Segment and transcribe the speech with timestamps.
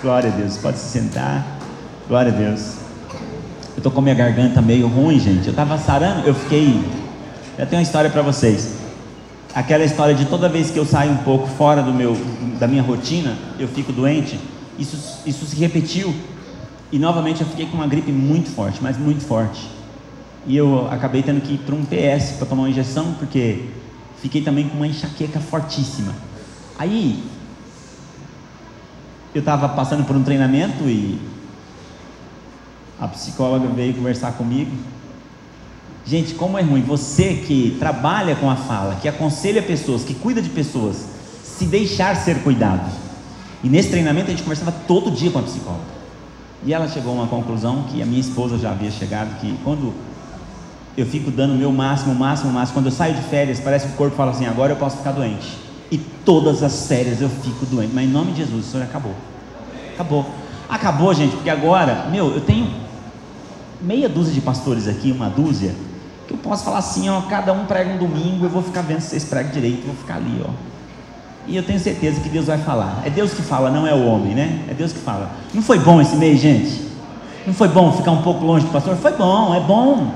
[0.00, 0.56] Glória a Deus.
[0.56, 1.44] Pode se sentar.
[2.06, 2.76] Glória a Deus.
[3.76, 5.48] Eu tô com minha garganta meio ruim, gente.
[5.48, 6.84] Eu tava sarando, eu fiquei.
[7.58, 8.74] Eu tenho uma história para vocês.
[9.52, 12.16] Aquela história de toda vez que eu saio um pouco fora do meu,
[12.60, 14.38] da minha rotina, eu fico doente.
[14.78, 16.14] Isso, isso se repetiu.
[16.92, 19.68] E novamente eu fiquei com uma gripe muito forte, mas muito forte.
[20.46, 23.64] E eu acabei tendo que ir para um PS para tomar uma injeção, porque
[24.22, 26.14] fiquei também com uma enxaqueca fortíssima.
[26.78, 27.20] Aí,
[29.38, 31.18] eu estava passando por um treinamento e
[33.00, 34.72] a psicóloga veio conversar comigo.
[36.04, 40.42] Gente, como é ruim você que trabalha com a fala, que aconselha pessoas, que cuida
[40.42, 41.06] de pessoas,
[41.44, 42.90] se deixar ser cuidado.
[43.62, 45.98] E nesse treinamento a gente conversava todo dia com a psicóloga.
[46.64, 49.94] E ela chegou a uma conclusão que a minha esposa já havia chegado, que quando
[50.96, 53.60] eu fico dando o meu máximo, o máximo, o máximo, quando eu saio de férias,
[53.60, 55.56] parece que o corpo fala assim, agora eu posso ficar doente.
[55.92, 57.92] E todas as férias eu fico doente.
[57.94, 59.14] Mas em nome de Jesus, o Senhor acabou.
[59.98, 60.24] Acabou.
[60.68, 62.70] Acabou, gente, porque agora, meu, eu tenho
[63.80, 65.74] meia dúzia de pastores aqui, uma dúzia,
[66.28, 69.00] que eu posso falar assim, ó, cada um prega um domingo, eu vou ficar vendo
[69.00, 70.50] se vocês pregam direito, vou ficar ali, ó.
[71.48, 73.02] E eu tenho certeza que Deus vai falar.
[73.04, 74.66] É Deus que fala, não é o homem, né?
[74.68, 75.32] É Deus que fala.
[75.52, 76.86] Não foi bom esse mês, gente?
[77.44, 78.94] Não foi bom ficar um pouco longe do pastor?
[78.96, 80.12] Foi bom, é bom.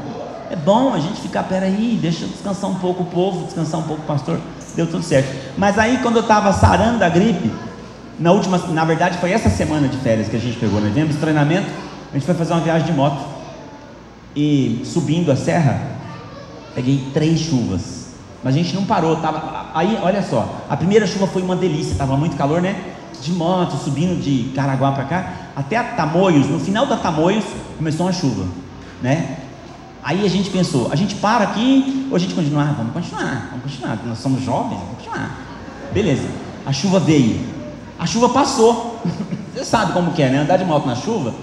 [0.48, 4.02] É bom a gente ficar, peraí, deixa descansar um pouco o povo, descansar um pouco
[4.02, 4.38] o pastor.
[4.76, 5.34] Deu tudo certo.
[5.56, 7.50] Mas aí quando eu estava sarando da gripe,
[8.22, 11.16] na última, na verdade foi essa semana de férias que a gente pegou, nós viemos
[11.16, 11.66] treinamento,
[12.10, 13.20] a gente foi fazer uma viagem de moto.
[14.34, 15.82] E subindo a serra,
[16.74, 18.12] peguei três chuvas.
[18.44, 19.70] Mas a gente não parou, tava.
[19.74, 22.76] Aí, olha só, a primeira chuva foi uma delícia, estava muito calor, né?
[23.20, 27.44] De moto, subindo de Caraguá para cá, até a Tamoios, no final da Tamoios
[27.76, 28.46] começou uma chuva,
[29.02, 29.36] né?
[30.02, 32.62] Aí a gente pensou, a gente para aqui ou a gente continua?
[32.62, 35.38] Ah, vamos continuar, vamos continuar, nós somos jovens, vamos continuar.
[35.92, 36.28] Beleza,
[36.66, 37.61] a chuva veio,
[38.02, 39.00] a chuva passou.
[39.54, 40.38] Você sabe como que é, né?
[40.38, 41.34] Andar de moto na chuva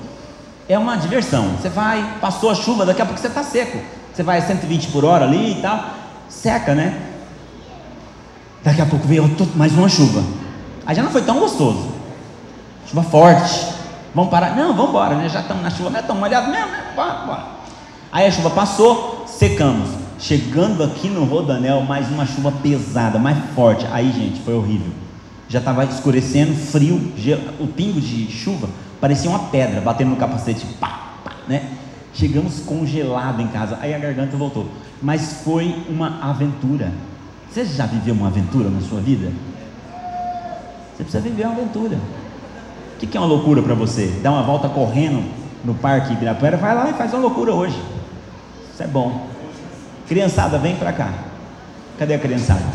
[0.67, 1.55] é uma diversão.
[1.59, 3.79] Você vai, passou a chuva, daqui a pouco você está seco.
[4.13, 6.99] Você vai a 120 por hora ali e tal seca, né?
[8.63, 10.23] Daqui a pouco veio mais uma chuva.
[10.85, 11.89] Aí já não foi tão gostoso.
[12.87, 13.67] Chuva forte.
[14.13, 14.55] Vamos parar?
[14.55, 15.29] Não, vamos embora, né?
[15.29, 16.83] Já estamos na chuva, não é tão molhado mesmo, né?
[16.95, 17.45] Bora, bora.
[18.11, 19.89] Aí a chuva passou, secamos.
[20.19, 23.87] Chegando aqui no Rodanel, mais uma chuva pesada, mais forte.
[23.91, 24.91] Aí, gente, foi horrível.
[25.49, 27.11] Já estava escurecendo, frio,
[27.59, 28.69] o pingo de chuva
[29.01, 31.71] parecia uma pedra batendo no capacete, pá, pá, né?
[32.13, 33.77] Chegamos congelado em casa.
[33.81, 34.69] Aí a garganta voltou
[35.01, 36.91] mas foi uma aventura.
[37.49, 39.31] Você já viveu uma aventura na sua vida?
[40.95, 41.97] Você precisa viver uma aventura.
[42.95, 44.07] O que é uma loucura para você?
[44.21, 45.23] Dar uma volta correndo
[45.63, 46.57] no Parque Ibirapuera?
[46.57, 47.81] Vai lá e faz uma loucura hoje.
[48.73, 49.27] Isso é bom.
[50.07, 51.13] Criançada, vem para cá.
[51.97, 52.65] Cadê a criançada?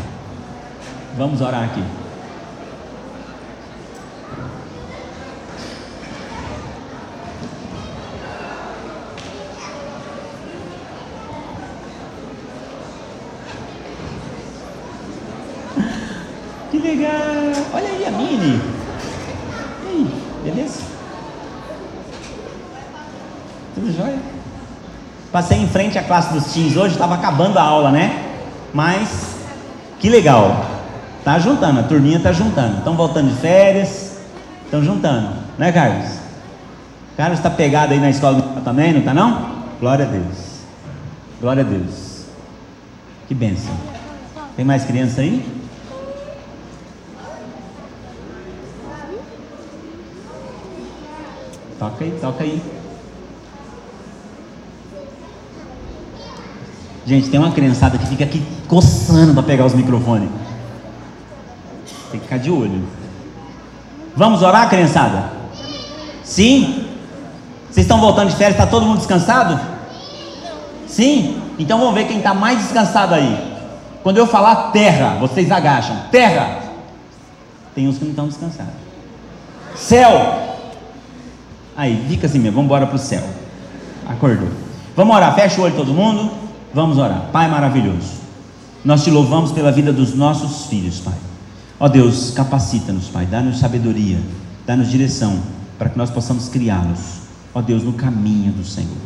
[1.15, 1.83] Vamos orar aqui.
[16.95, 17.11] legal!
[17.73, 18.61] Olha aí a Mini.
[19.83, 20.07] E aí,
[20.43, 20.81] beleza?
[23.73, 24.19] Tudo jóia?
[25.35, 28.23] Passei em frente à classe dos teens hoje, estava acabando a aula, né?
[28.73, 29.35] Mas
[29.99, 30.65] que legal.
[31.25, 32.77] Tá juntando, a turminha tá juntando.
[32.77, 34.17] Estão voltando de férias,
[34.63, 36.05] estão juntando, né, Carlos?
[37.17, 39.65] Carlos está pegado aí na escola também, não está não?
[39.77, 40.61] Glória a Deus.
[41.41, 42.27] Glória a Deus.
[43.27, 43.75] Que bênção.
[44.55, 45.45] Tem mais criança aí?
[51.77, 52.84] Toca aí, toca aí.
[57.05, 60.29] Gente, tem uma criançada que fica aqui coçando para pegar os microfones.
[62.09, 62.83] Tem que ficar de olho.
[64.15, 65.31] Vamos orar, criançada?
[66.23, 66.87] Sim?
[67.69, 68.57] Vocês estão voltando de férias?
[68.59, 69.59] Está todo mundo descansado?
[70.87, 71.41] Sim?
[71.59, 73.53] Então vamos ver quem está mais descansado aí.
[74.01, 75.95] Quando eu falar terra, vocês agacham.
[76.11, 76.59] Terra.
[77.75, 78.73] Tem uns que não estão descansados.
[79.75, 80.55] Céu.
[81.77, 83.23] Aí, fica assim mesmo, vamos embora para o céu.
[84.07, 84.47] Acordou.
[84.95, 86.44] Vamos orar, fecha o olho todo mundo.
[86.75, 87.29] Vamos orar.
[87.31, 88.15] Pai maravilhoso,
[88.83, 91.13] nós te louvamos pela vida dos nossos filhos, Pai.
[91.79, 94.19] Ó Deus, capacita-nos, Pai, dá-nos sabedoria,
[94.67, 95.39] dá-nos direção,
[95.79, 96.99] para que nós possamos criá-los,
[97.53, 98.97] ó Deus, no caminho do Senhor.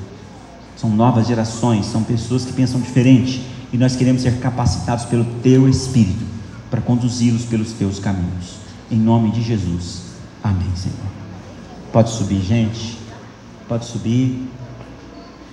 [0.75, 5.69] São novas gerações, são pessoas que pensam diferente, e nós queremos ser capacitados pelo Teu
[5.69, 6.25] Espírito,
[6.71, 8.55] para conduzi-los pelos Teus caminhos.
[8.89, 10.05] Em nome de Jesus.
[10.43, 10.97] Amém, Senhor.
[11.93, 12.97] Pode subir, gente.
[13.67, 14.49] Pode subir.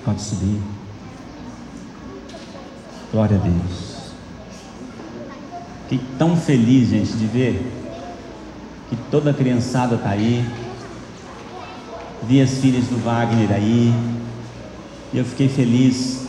[0.03, 0.76] Pode subir.
[3.13, 3.97] Glória a Deus.
[5.89, 7.73] Fiquei tão feliz, gente, de ver
[8.91, 10.45] que toda a criançada está aí.
[12.25, 13.95] vi as filhas do Wagner aí,
[15.13, 16.27] e eu fiquei feliz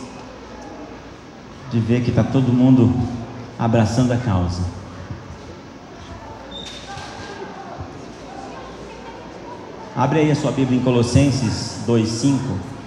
[1.72, 2.94] de ver que está todo mundo
[3.58, 4.62] abraçando a causa.
[9.96, 12.77] Abre aí a sua Bíblia em Colossenses 2,5.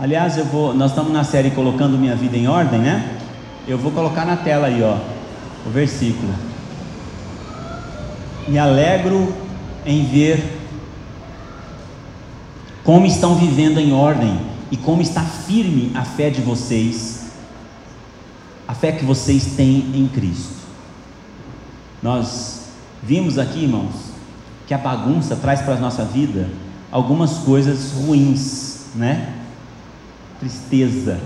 [0.00, 3.18] Aliás, eu vou, nós estamos na série colocando minha vida em ordem, né?
[3.66, 4.96] Eu vou colocar na tela aí, ó,
[5.66, 6.32] o versículo.
[8.46, 9.34] Me alegro
[9.84, 10.56] em ver
[12.84, 14.40] como estão vivendo em ordem
[14.70, 17.32] e como está firme a fé de vocês,
[18.68, 20.54] a fé que vocês têm em Cristo.
[22.00, 22.68] Nós
[23.02, 24.12] vimos aqui, irmãos,
[24.64, 26.48] que a bagunça traz para a nossa vida
[26.92, 29.37] algumas coisas ruins, né?
[30.40, 31.20] Tristeza,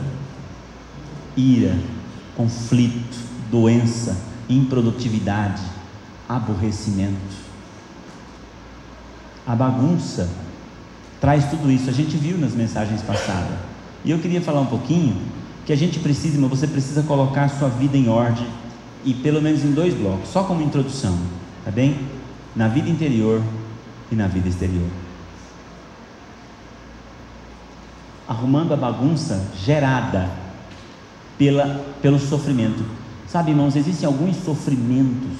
[1.37, 1.77] ira,
[2.37, 3.19] conflito,
[3.51, 4.17] doença,
[4.49, 5.63] improdutividade,
[6.29, 7.43] aborrecimento.
[9.47, 10.29] A bagunça
[11.21, 11.91] traz tudo isso.
[11.91, 13.59] A gente viu nas mensagens passadas.
[14.05, 15.17] E eu queria falar um pouquinho
[15.65, 18.47] que a gente precisa, mas você precisa colocar a sua vida em ordem
[19.05, 21.17] e pelo menos em dois blocos, só como introdução,
[21.65, 21.99] tá bem?
[22.55, 23.43] Na vida interior
[24.11, 24.89] e na vida exterior.
[28.29, 30.31] Arrumando a bagunça gerada
[31.39, 32.85] pela, pelo sofrimento.
[33.27, 35.39] Sabe, irmãos, existem alguns sofrimentos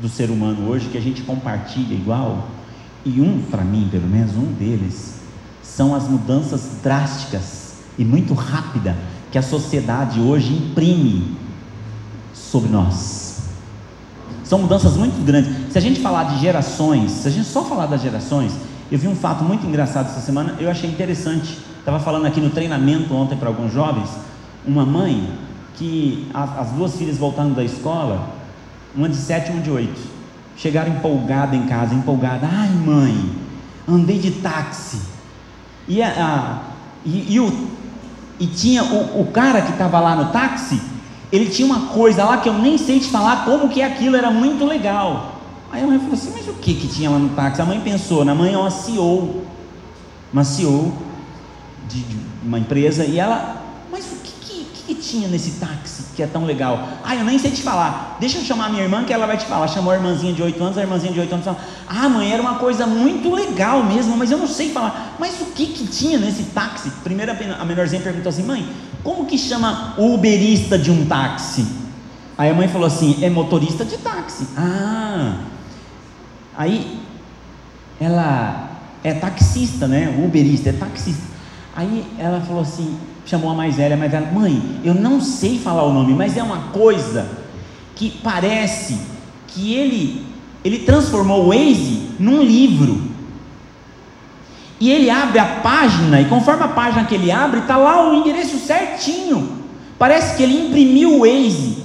[0.00, 2.48] do ser humano hoje que a gente compartilha igual,
[3.04, 5.20] e um, para mim pelo menos, um deles,
[5.62, 8.96] são as mudanças drásticas e muito rápida
[9.30, 11.36] que a sociedade hoje imprime
[12.32, 13.42] sobre nós.
[14.44, 15.72] São mudanças muito grandes.
[15.72, 18.52] Se a gente falar de gerações, se a gente só falar das gerações,
[18.90, 21.58] eu vi um fato muito engraçado essa semana, eu achei interessante.
[21.78, 24.10] Estava falando aqui no treinamento ontem para alguns jovens,
[24.66, 25.30] uma mãe
[25.74, 28.28] que as duas filhas voltando da escola,
[28.94, 30.20] uma de sete e uma de oito
[30.60, 32.46] Chegaram empolgada em casa, empolgada.
[32.46, 33.30] Ai, mãe,
[33.88, 35.00] andei de táxi.
[35.88, 36.58] E, a,
[37.02, 37.68] e, e, o,
[38.38, 40.78] e tinha o, o cara que estava lá no táxi,
[41.32, 44.30] ele tinha uma coisa lá que eu nem sei te falar como que aquilo, era
[44.30, 45.39] muito legal.
[45.70, 47.62] Aí a mãe falou assim, mas o que que tinha lá no táxi?
[47.62, 49.44] A mãe pensou, na mãe é uma CEO,
[50.32, 50.92] uma CEO
[51.88, 53.60] de, de uma empresa, e ela
[54.90, 56.88] que tinha nesse táxi que é tão legal?
[57.04, 58.16] Ah, eu nem sei te falar.
[58.18, 59.68] Deixa eu chamar minha irmã que ela vai te falar.
[59.68, 62.42] Chamou a irmãzinha de 8 anos, a irmãzinha de 8 anos falou: Ah, mãe, era
[62.42, 65.16] uma coisa muito legal mesmo, mas eu não sei falar.
[65.18, 66.90] Mas o que que tinha nesse táxi?
[67.04, 68.66] Primeiro a menorzinha perguntou assim: Mãe,
[69.04, 71.66] como que chama o uberista de um táxi?
[72.36, 74.48] Aí a mãe falou assim: É motorista de táxi.
[74.56, 75.34] Ah,
[76.60, 77.00] aí
[77.98, 78.70] ela
[79.02, 80.14] é taxista, né?
[80.22, 81.22] Uberista é taxista.
[81.74, 85.84] Aí ela falou assim: chamou a mais velha, mais velha, mãe, eu não sei falar
[85.84, 87.26] o nome, mas é uma coisa
[87.96, 89.00] que parece
[89.46, 90.26] que ele,
[90.62, 93.08] ele transformou o Waze num livro.
[94.78, 98.14] E ele abre a página, e conforme a página que ele abre, está lá o
[98.14, 99.60] endereço certinho.
[99.98, 101.84] Parece que ele imprimiu o Waze.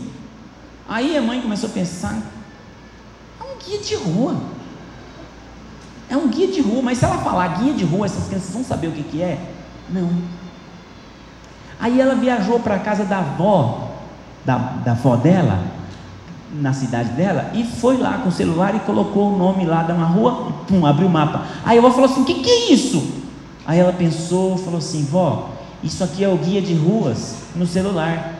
[0.88, 2.22] Aí a mãe começou a pensar:
[3.40, 4.55] é um guia de rua.
[6.10, 8.64] É um guia de rua, mas se ela falar guia de rua, essas crianças vão
[8.64, 9.40] saber o que, que é?
[9.90, 10.10] Não.
[11.80, 13.92] Aí ela viajou para a casa da avó,
[14.46, 15.60] da, da avó dela,
[16.54, 19.92] na cidade dela, e foi lá com o celular e colocou o nome lá de
[19.92, 21.46] uma rua, e pum, abriu o mapa.
[21.66, 23.24] Aí a avó falou assim: o que, que é isso?
[23.66, 25.50] Aí ela pensou, falou assim: vó,
[25.84, 28.34] isso aqui é o guia de ruas no celular.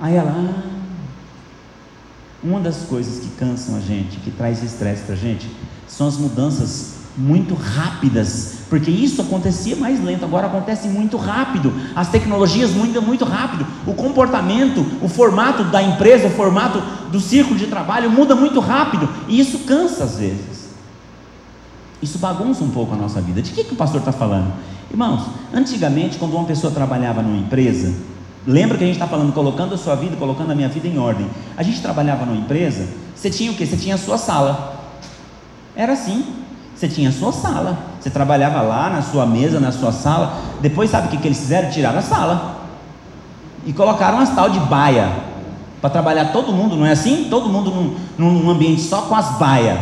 [0.00, 0.62] Aí ela, ah,
[2.42, 5.50] uma das coisas que cansam a gente, que traz estresse para a gente,
[5.88, 11.72] são as mudanças muito rápidas, porque isso acontecia mais lento, agora acontece muito rápido.
[11.96, 13.66] As tecnologias mudam muito rápido.
[13.86, 16.80] O comportamento, o formato da empresa, o formato
[17.10, 20.68] do círculo de trabalho muda muito rápido, e isso cansa às vezes.
[22.00, 23.42] Isso bagunça um pouco a nossa vida.
[23.42, 24.52] De que, que o pastor está falando?
[24.88, 27.92] Irmãos, antigamente, quando uma pessoa trabalhava numa empresa,
[28.46, 30.98] lembra que a gente está falando, colocando a sua vida, colocando a minha vida em
[30.98, 31.26] ordem.
[31.56, 33.66] A gente trabalhava numa empresa, você tinha o quê?
[33.66, 34.77] Você tinha a sua sala.
[35.78, 36.24] Era assim.
[36.74, 40.38] Você tinha a sua sala, você trabalhava lá na sua mesa, na sua sala.
[40.60, 41.70] Depois, sabe o que, que eles fizeram?
[41.70, 42.58] Tiraram a sala
[43.64, 45.10] e colocaram as tal de baia
[45.80, 47.26] para trabalhar todo mundo, não é assim?
[47.28, 49.78] Todo mundo num, num ambiente só com as baias.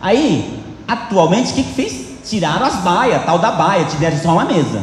[0.00, 2.28] Aí, atualmente, o que, que fez?
[2.28, 4.82] Tiraram as baias, tal da baia, te deram só uma mesa.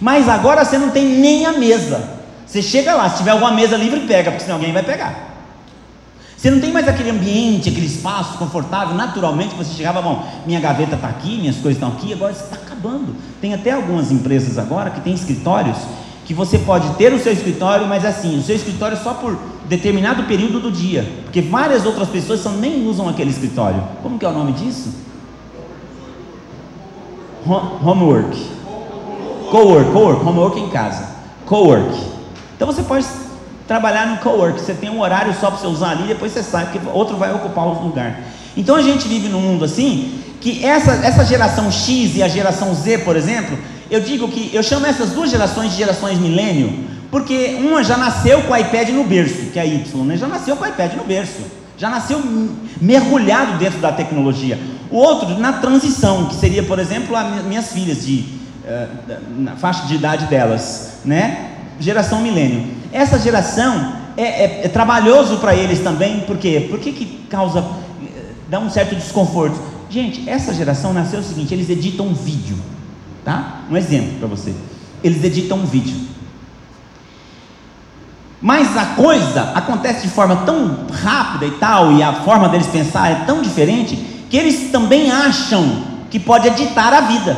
[0.00, 2.02] Mas agora você não tem nem a mesa.
[2.46, 5.31] Você chega lá, se tiver alguma mesa livre, pega, porque senão alguém vai pegar.
[6.42, 10.96] Você não tem mais aquele ambiente, aquele espaço confortável, naturalmente você chegava, bom, minha gaveta
[10.96, 13.14] está aqui, minhas coisas estão aqui, agora está acabando.
[13.40, 15.76] Tem até algumas empresas agora que tem escritórios
[16.24, 19.38] que você pode ter o seu escritório, mas assim, o seu escritório é só por
[19.68, 23.80] determinado período do dia, porque várias outras pessoas só nem usam aquele escritório.
[24.02, 24.92] Como que é o nome disso?
[27.46, 28.36] Homework.
[29.48, 31.08] Cowork, cowork, homework em casa.
[31.46, 31.96] Cowork.
[32.56, 33.06] Então você pode
[33.66, 36.66] trabalhar no cowork, você tem um horário só para você usar ali, depois você sai,
[36.66, 38.20] porque outro vai ocupar o lugar.
[38.56, 42.74] Então a gente vive num mundo assim, que essa, essa geração X e a geração
[42.74, 43.56] Z, por exemplo,
[43.90, 48.42] eu digo que eu chamo essas duas gerações de gerações milênio, porque uma já nasceu
[48.42, 50.16] com o iPad no berço, que é a Y, né?
[50.16, 51.42] já nasceu com o iPad no berço,
[51.76, 52.22] já nasceu
[52.80, 54.58] mergulhado dentro da tecnologia.
[54.90, 58.24] O outro na transição, que seria, por exemplo, as minhas filhas de
[58.64, 61.50] uh, na faixa de idade delas, né?
[61.80, 62.81] Geração milênio.
[62.92, 66.66] Essa geração é, é, é trabalhoso para eles também, por quê?
[66.68, 67.64] Por que, que causa,
[68.48, 69.58] dá um certo desconforto?
[69.88, 72.58] Gente, essa geração nasceu o seguinte: eles editam um vídeo,
[73.24, 73.62] tá?
[73.70, 74.54] Um exemplo para você.
[75.02, 76.12] Eles editam um vídeo.
[78.40, 83.10] Mas a coisa acontece de forma tão rápida e tal, e a forma deles pensar
[83.10, 83.96] é tão diferente,
[84.28, 87.36] que eles também acham que pode editar a vida.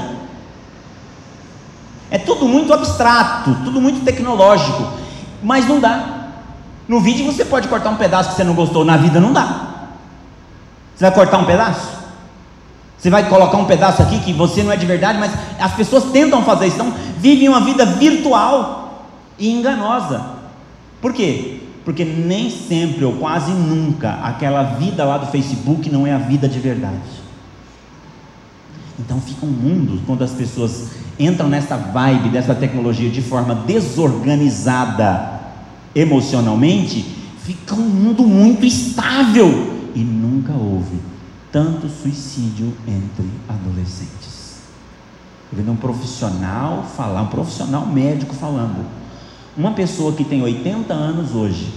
[2.11, 5.04] É tudo muito abstrato, tudo muito tecnológico
[5.45, 6.31] mas não dá.
[6.89, 9.89] No vídeo você pode cortar um pedaço que você não gostou, na vida não dá.
[10.97, 11.95] Você vai cortar um pedaço?
[12.99, 16.05] Você vai colocar um pedaço aqui que você não é de verdade, mas as pessoas
[16.05, 19.09] tentam fazer isso, então vivem uma vida virtual
[19.39, 20.25] e enganosa.
[21.03, 21.61] Por quê?
[21.85, 26.49] Porque nem sempre ou quase nunca aquela vida lá do Facebook não é a vida
[26.49, 27.25] de verdade.
[28.99, 35.41] Então fica um mundo quando as pessoas entram nessa vibe dessa tecnologia de forma desorganizada
[35.95, 37.05] emocionalmente,
[37.39, 40.99] fica um mundo muito estável e nunca houve
[41.53, 44.59] tanto suicídio entre adolescentes.
[45.53, 48.85] Eu vendo um profissional falar, um profissional médico falando,
[49.57, 51.73] uma pessoa que tem 80 anos hoje,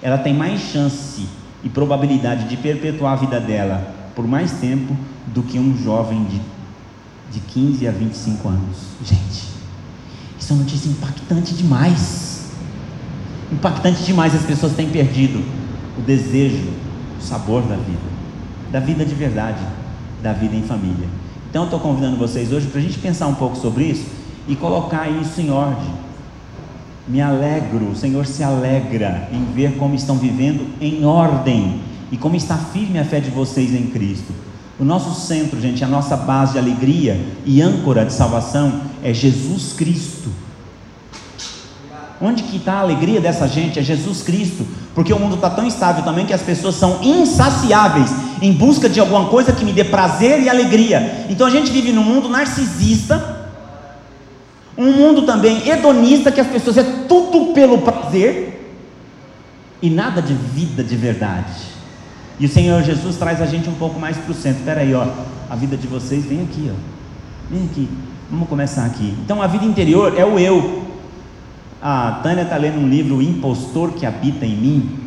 [0.00, 1.26] ela tem mais chance
[1.64, 4.96] e probabilidade de perpetuar a vida dela por mais tempo
[5.26, 6.40] do que um jovem de
[7.34, 8.76] de 15 a 25 anos.
[9.04, 9.44] Gente,
[10.38, 12.44] isso é uma notícia impactante demais.
[13.52, 14.34] Impactante demais.
[14.34, 15.44] As pessoas têm perdido
[15.98, 16.68] o desejo,
[17.18, 17.98] o sabor da vida,
[18.70, 19.60] da vida de verdade,
[20.22, 21.08] da vida em família.
[21.50, 24.06] Então, eu estou convidando vocês hoje para a gente pensar um pouco sobre isso
[24.46, 25.92] e colocar isso em ordem.
[27.06, 32.34] Me alegro, o Senhor se alegra em ver como estão vivendo em ordem e como
[32.34, 34.32] está firme a fé de vocês em Cristo.
[34.78, 39.72] O nosso centro, gente, a nossa base de alegria e âncora de salvação é Jesus
[39.72, 40.30] Cristo.
[42.20, 43.78] Onde que está a alegria dessa gente?
[43.78, 44.66] É Jesus Cristo.
[44.94, 48.98] Porque o mundo está tão instável também que as pessoas são insaciáveis em busca de
[48.98, 51.26] alguma coisa que me dê prazer e alegria.
[51.28, 53.48] Então a gente vive num mundo narcisista,
[54.76, 58.76] um mundo também hedonista, que as pessoas é tudo pelo prazer
[59.80, 61.73] e nada de vida de verdade.
[62.38, 64.60] E o Senhor Jesus traz a gente um pouco mais para o centro.
[64.60, 65.06] Espera aí, ó,
[65.48, 66.74] a vida de vocês vem aqui, ó.
[67.50, 67.88] Vem aqui.
[68.30, 69.14] Vamos começar aqui.
[69.24, 70.82] Então, a vida interior é o eu.
[71.80, 74.98] A Tânia está lendo um livro, O Impostor que Habita em Mim.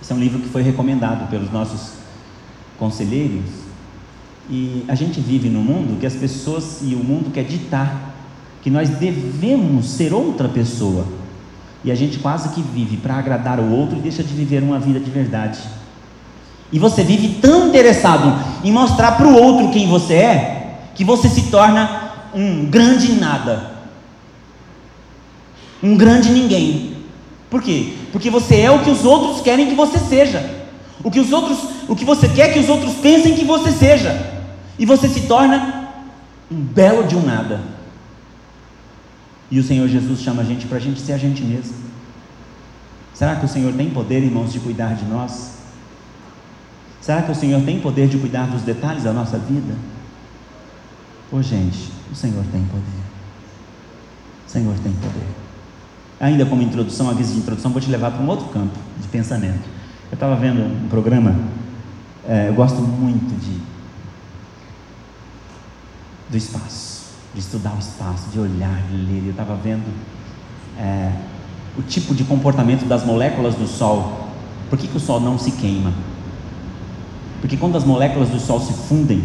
[0.00, 1.94] Esse é um livro que foi recomendado pelos nossos
[2.78, 3.44] conselheiros.
[4.48, 8.14] E a gente vive num mundo que as pessoas e o mundo quer ditar
[8.62, 11.04] que nós devemos ser outra pessoa.
[11.84, 14.78] E a gente quase que vive para agradar o outro e deixa de viver uma
[14.78, 15.58] vida de verdade.
[16.72, 21.28] E você vive tão interessado em mostrar para o outro quem você é, que você
[21.28, 23.72] se torna um grande nada.
[25.82, 26.96] Um grande ninguém.
[27.50, 27.92] Por quê?
[28.10, 30.62] Porque você é o que os outros querem que você seja.
[31.04, 34.42] O que os outros, o que você quer que os outros pensem que você seja.
[34.78, 35.90] E você se torna
[36.50, 37.60] um belo de um nada.
[39.50, 41.74] E o Senhor Jesus chama a gente para a gente ser a gente mesmo.
[43.12, 45.61] Será que o Senhor tem poder, irmãos, de cuidar de nós?
[47.02, 49.74] Será que o Senhor tem poder de cuidar dos detalhes da nossa vida?
[51.32, 53.02] Ô oh, gente, o Senhor tem poder.
[54.46, 55.26] O Senhor tem poder.
[56.20, 59.68] Ainda como introdução, aviso de introdução, vou te levar para um outro campo de pensamento.
[60.12, 61.34] Eu estava vendo um programa,
[62.28, 63.60] é, eu gosto muito de
[66.30, 69.24] do espaço, de estudar o espaço, de olhar, de ler.
[69.24, 69.84] Eu estava vendo
[70.78, 71.12] é,
[71.76, 74.28] o tipo de comportamento das moléculas do Sol.
[74.70, 75.92] Por que, que o Sol não se queima?
[77.42, 79.22] Porque quando as moléculas do Sol se fundem,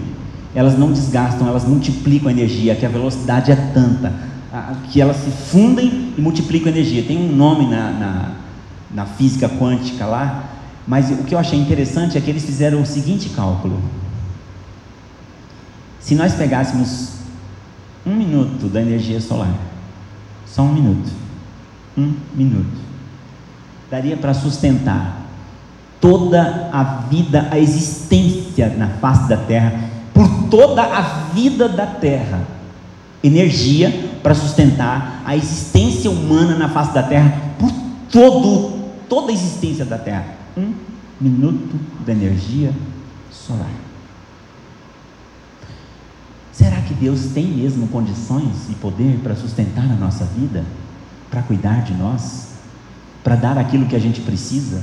[0.55, 4.11] elas não desgastam, elas multiplicam a energia, que a velocidade é tanta,
[4.89, 7.03] que elas se fundem e multiplicam a energia.
[7.03, 8.31] Tem um nome na, na,
[8.91, 10.49] na física quântica lá,
[10.87, 13.79] mas o que eu achei interessante é que eles fizeram o seguinte cálculo:
[15.99, 17.17] se nós pegássemos
[18.03, 19.53] um minuto da energia solar,
[20.47, 21.11] só um minuto,
[21.95, 22.79] um minuto,
[23.91, 25.16] daria para sustentar
[26.07, 29.77] toda a vida, a existência na face da terra,
[30.13, 31.01] por toda a
[31.33, 32.47] vida da terra.
[33.21, 33.91] Energia
[34.23, 37.69] para sustentar a existência humana na face da terra por
[38.09, 40.27] todo, toda a existência da terra.
[40.55, 40.73] Um
[41.19, 42.71] minuto de energia
[43.29, 43.67] solar.
[46.53, 50.63] Será que Deus tem mesmo condições e poder para sustentar a nossa vida?
[51.29, 52.51] Para cuidar de nós?
[53.25, 54.81] Para dar aquilo que a gente precisa?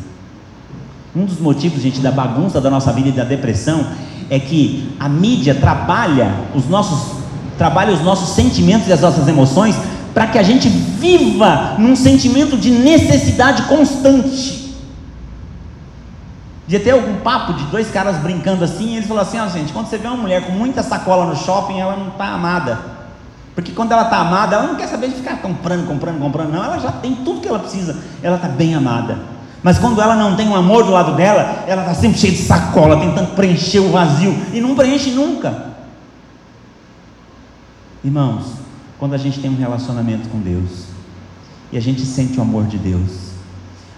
[1.14, 3.86] Um dos motivos, gente, da bagunça da nossa vida e da depressão
[4.28, 7.22] é que a mídia trabalha os nossos
[7.56, 9.76] trabalha os nossos sentimentos e as nossas emoções
[10.12, 14.64] para que a gente viva num sentimento de necessidade constante.
[16.66, 19.48] De ter algum papo de dois caras brincando assim, e eles falaram assim: ó, oh,
[19.50, 22.78] gente, quando você vê uma mulher com muita sacola no shopping, ela não está amada.
[23.54, 26.64] Porque quando ela está amada, ela não quer saber de ficar comprando, comprando, comprando, não.
[26.64, 29.18] Ela já tem tudo que ela precisa, ela está bem amada.
[29.64, 32.42] Mas quando ela não tem um amor do lado dela, ela está sempre cheia de
[32.42, 35.72] sacola, tentando preencher o vazio, e não preenche nunca.
[38.04, 38.44] Irmãos,
[38.98, 40.84] quando a gente tem um relacionamento com Deus,
[41.72, 43.30] e a gente sente o amor de Deus,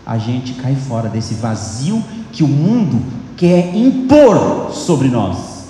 [0.06, 3.02] a gente cai fora desse vazio que o mundo
[3.36, 5.66] quer impor sobre nós,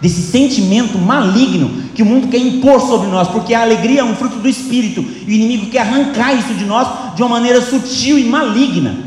[0.00, 4.16] desse sentimento maligno que o mundo quer impor sobre nós, porque a alegria é um
[4.16, 8.18] fruto do Espírito, e o inimigo quer arrancar isso de nós de uma maneira sutil
[8.18, 9.03] e maligna.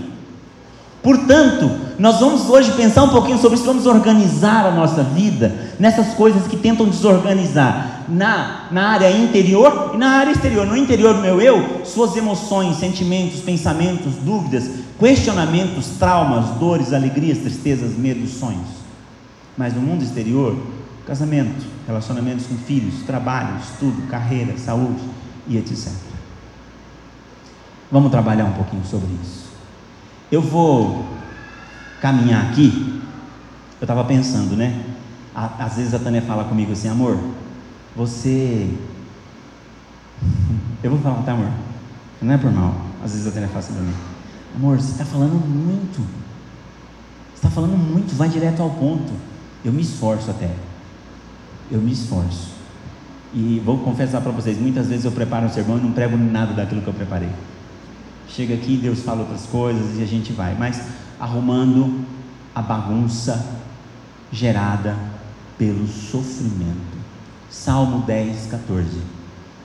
[1.02, 6.14] Portanto, nós vamos hoje pensar um pouquinho sobre isso, vamos organizar a nossa vida nessas
[6.14, 10.66] coisas que tentam desorganizar na, na área interior e na área exterior.
[10.66, 17.98] No interior do meu eu, suas emoções, sentimentos, pensamentos, dúvidas, questionamentos, traumas, dores, alegrias, tristezas,
[17.98, 18.68] medos, sonhos.
[19.56, 20.56] Mas no mundo exterior,
[21.06, 25.02] casamento, relacionamentos com filhos, trabalho, estudo, carreira, saúde
[25.48, 25.92] e etc.
[27.92, 29.47] Vamos trabalhar um pouquinho sobre isso.
[30.32, 31.06] Eu vou
[32.02, 33.02] caminhar aqui.
[33.80, 34.84] Eu estava pensando, né?
[35.34, 37.18] Às vezes a Tânia fala comigo assim, amor,
[37.96, 38.70] você.
[40.84, 41.50] Eu vou falar, tá, amor?
[42.22, 42.76] Não é por mal.
[43.04, 43.94] Às vezes a Tânia fala assim para mim,
[44.56, 45.98] amor, você está falando muito.
[45.98, 49.14] Você está falando muito, vai direto ao ponto.
[49.64, 50.50] Eu me esforço até.
[51.72, 52.52] Eu me esforço.
[53.34, 56.54] E vou confessar para vocês, muitas vezes eu preparo um sermão e não prego nada
[56.54, 57.30] daquilo que eu preparei.
[58.30, 60.82] Chega aqui, Deus fala outras coisas e a gente vai, mas
[61.20, 62.06] arrumando
[62.54, 63.46] a bagunça
[64.32, 64.96] gerada
[65.58, 66.98] pelo sofrimento.
[67.50, 68.90] Salmo 10, 14.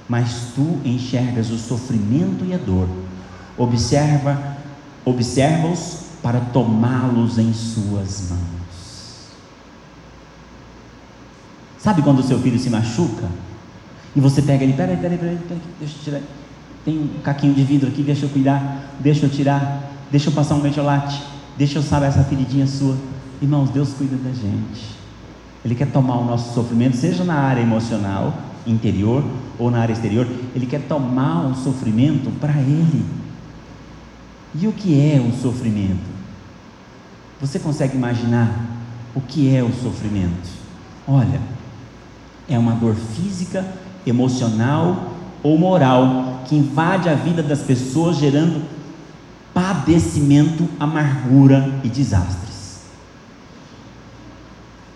[0.08, 2.88] Mas tu enxergas o sofrimento e a dor,
[3.56, 4.56] observa,
[5.04, 9.32] observa-os para tomá-los em suas mãos.
[11.78, 13.28] Sabe quando o seu filho se machuca?
[14.14, 16.20] E você pega ele, peraí, peraí, peraí, peraí deixa eu tirar
[16.84, 20.54] tem um caquinho de vidro aqui, deixa eu cuidar, deixa eu tirar, deixa eu passar
[20.56, 21.22] um metiolate,
[21.56, 22.96] deixa eu sarar essa feridinha sua.
[23.40, 24.92] Irmãos, Deus cuida da gente.
[25.64, 28.34] Ele quer tomar o nosso sofrimento, seja na área emocional,
[28.66, 29.24] interior,
[29.58, 33.04] ou na área exterior, Ele quer tomar o sofrimento para Ele.
[34.54, 36.10] E o que é o sofrimento?
[37.40, 38.50] Você consegue imaginar
[39.14, 40.50] o que é o sofrimento?
[41.06, 41.40] Olha,
[42.48, 43.64] é uma dor física,
[44.04, 45.11] emocional
[45.42, 48.62] ou moral que invade a vida das pessoas, gerando
[49.52, 52.82] padecimento, amargura e desastres.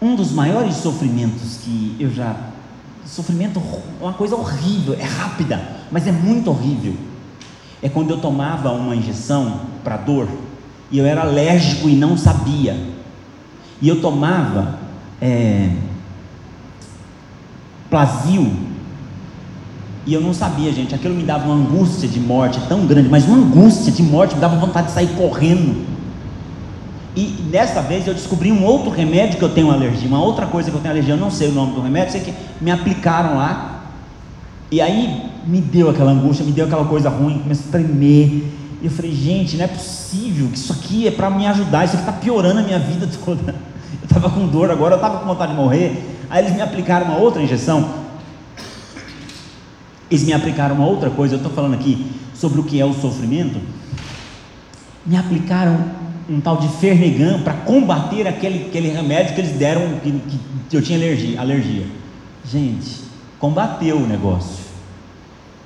[0.01, 2.37] Um dos maiores sofrimentos que eu já.
[3.05, 3.63] Sofrimento,
[4.01, 6.95] uma coisa horrível, é rápida, mas é muito horrível.
[7.81, 10.29] É quando eu tomava uma injeção para dor
[10.91, 12.77] e eu era alérgico e não sabia.
[13.81, 14.79] E eu tomava
[15.21, 15.71] é,
[17.89, 18.51] Plasil
[20.07, 23.27] e eu não sabia, gente, aquilo me dava uma angústia de morte tão grande, mas
[23.27, 25.85] uma angústia de morte me dava vontade de sair correndo.
[27.17, 30.71] E dessa vez eu descobri um outro remédio que eu tenho alergia, uma outra coisa
[30.71, 33.37] que eu tenho alergia, eu não sei o nome do remédio, sei que me aplicaram
[33.37, 33.85] lá.
[34.71, 38.53] E aí me deu aquela angústia, me deu aquela coisa ruim, começou a tremer.
[38.81, 41.97] E eu falei, gente, não é possível que isso aqui é para me ajudar, isso
[41.97, 43.57] aqui está piorando a minha vida toda.
[44.03, 46.17] Eu estava com dor agora, eu estava com vontade de morrer.
[46.31, 48.06] Aí eles me aplicaram uma outra injeção.
[50.11, 52.95] Eles me aplicaram uma outra coisa, eu estou falando aqui sobre o que é o
[52.95, 53.61] sofrimento.
[55.05, 55.85] Me aplicaram
[56.29, 60.13] um tal de Fernegan para combater aquele, aquele remédio que eles deram que,
[60.69, 61.87] que eu tinha alergia, alergia.
[62.45, 63.03] Gente,
[63.39, 64.65] combateu o negócio.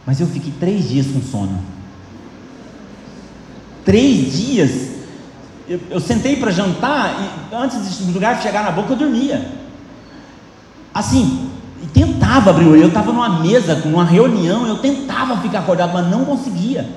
[0.07, 1.61] Mas eu fiquei três dias com sono.
[3.85, 4.91] Três dias.
[5.69, 7.15] Eu, eu sentei para jantar
[7.53, 9.51] e antes do lugar chegar na boca eu dormia.
[10.93, 11.51] Assim,
[11.93, 12.83] tentava abrir o olho.
[12.83, 16.89] Eu estava numa mesa, com uma reunião, eu tentava ficar acordado, mas não conseguia.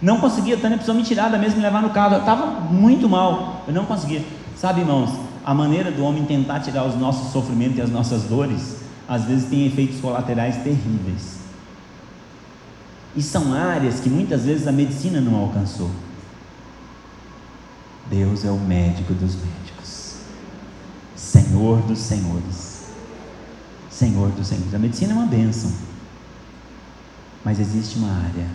[0.00, 2.14] Não conseguia, Tânia precisou me tirar da mesa e me levar no carro.
[2.14, 4.24] Eu estava muito mal, eu não conseguia.
[4.56, 5.10] Sabe, irmãos,
[5.44, 8.78] a maneira do homem tentar tirar os nossos sofrimentos e as nossas dores,
[9.08, 11.36] às vezes tem efeitos colaterais terríveis.
[13.14, 15.90] E são áreas que muitas vezes a medicina não alcançou.
[18.10, 20.16] Deus é o médico dos médicos,
[21.16, 22.65] Senhor dos senhores,
[23.96, 24.74] Senhor dos senhores.
[24.74, 25.72] A medicina é uma bênção,
[27.42, 28.46] mas existe uma área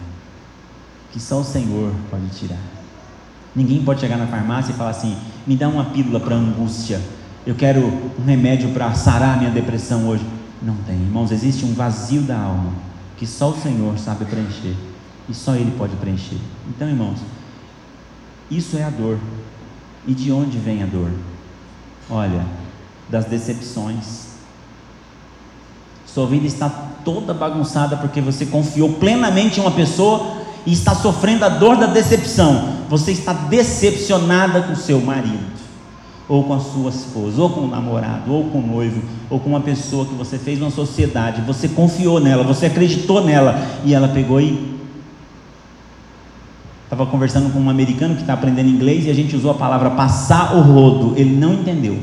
[1.12, 2.62] que só o Senhor pode tirar.
[3.56, 7.02] Ninguém pode chegar na farmácia e falar assim: me dá uma pílula para angústia,
[7.46, 7.82] eu quero
[8.20, 10.26] um remédio para sarar minha depressão hoje.
[10.62, 12.72] Não tem, irmãos, existe um vazio da alma
[13.18, 14.76] que só o Senhor sabe preencher
[15.28, 16.38] e só Ele pode preencher.
[16.70, 17.20] Então, irmãos,
[18.50, 19.18] isso é a dor.
[20.06, 21.12] E de onde vem a dor?
[22.10, 22.46] Olha,
[23.10, 24.31] das decepções.
[26.14, 26.70] Sua vida está
[27.06, 30.34] toda bagunçada porque você confiou plenamente em uma pessoa
[30.66, 32.82] e está sofrendo a dor da decepção.
[32.90, 35.40] Você está decepcionada com seu marido,
[36.28, 39.52] ou com a sua esposa, ou com o namorado, ou com o noivo, ou com
[39.52, 41.42] uma pessoa que você fez uma sociedade.
[41.42, 44.72] Você confiou nela, você acreditou nela e ela pegou e
[46.92, 49.92] Estava conversando com um americano que está aprendendo inglês e a gente usou a palavra
[49.92, 51.14] passar o rodo.
[51.16, 51.98] Ele não entendeu.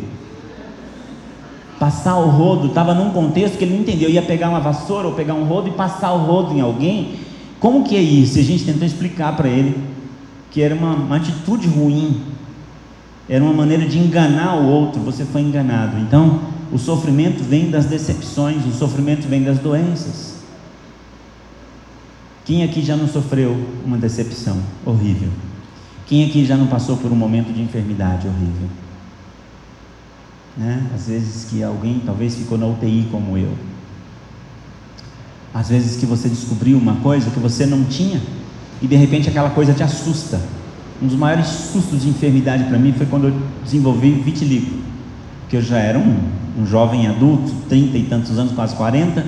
[1.79, 4.11] Passar o rodo estava num contexto que ele não entendeu.
[4.11, 7.17] Ia pegar uma vassoura ou pegar um rodo e passar o rodo em alguém.
[7.61, 8.39] Como que é isso?
[8.39, 9.77] E a gente tentou explicar para ele
[10.51, 12.21] que era uma, uma atitude ruim.
[13.29, 15.01] Era uma maneira de enganar o outro.
[15.03, 15.99] Você foi enganado.
[15.99, 16.41] Então,
[16.73, 20.39] o sofrimento vem das decepções, o sofrimento vem das doenças.
[22.45, 25.29] Quem aqui já não sofreu uma decepção horrível?
[26.07, 28.69] Quem aqui já não passou por um momento de enfermidade horrível?
[30.59, 30.87] Né?
[30.95, 33.53] Às vezes que alguém talvez ficou na UTI como eu.
[35.55, 38.21] Às vezes que você descobriu uma coisa que você não tinha
[38.83, 40.41] e de repente aquela coisa te assusta.
[41.01, 44.83] Um dos maiores sustos de enfermidade para mim foi quando eu desenvolvi vitiligo,
[45.49, 46.19] que eu já era um,
[46.59, 49.25] um jovem adulto, 30 e tantos anos, quase 40,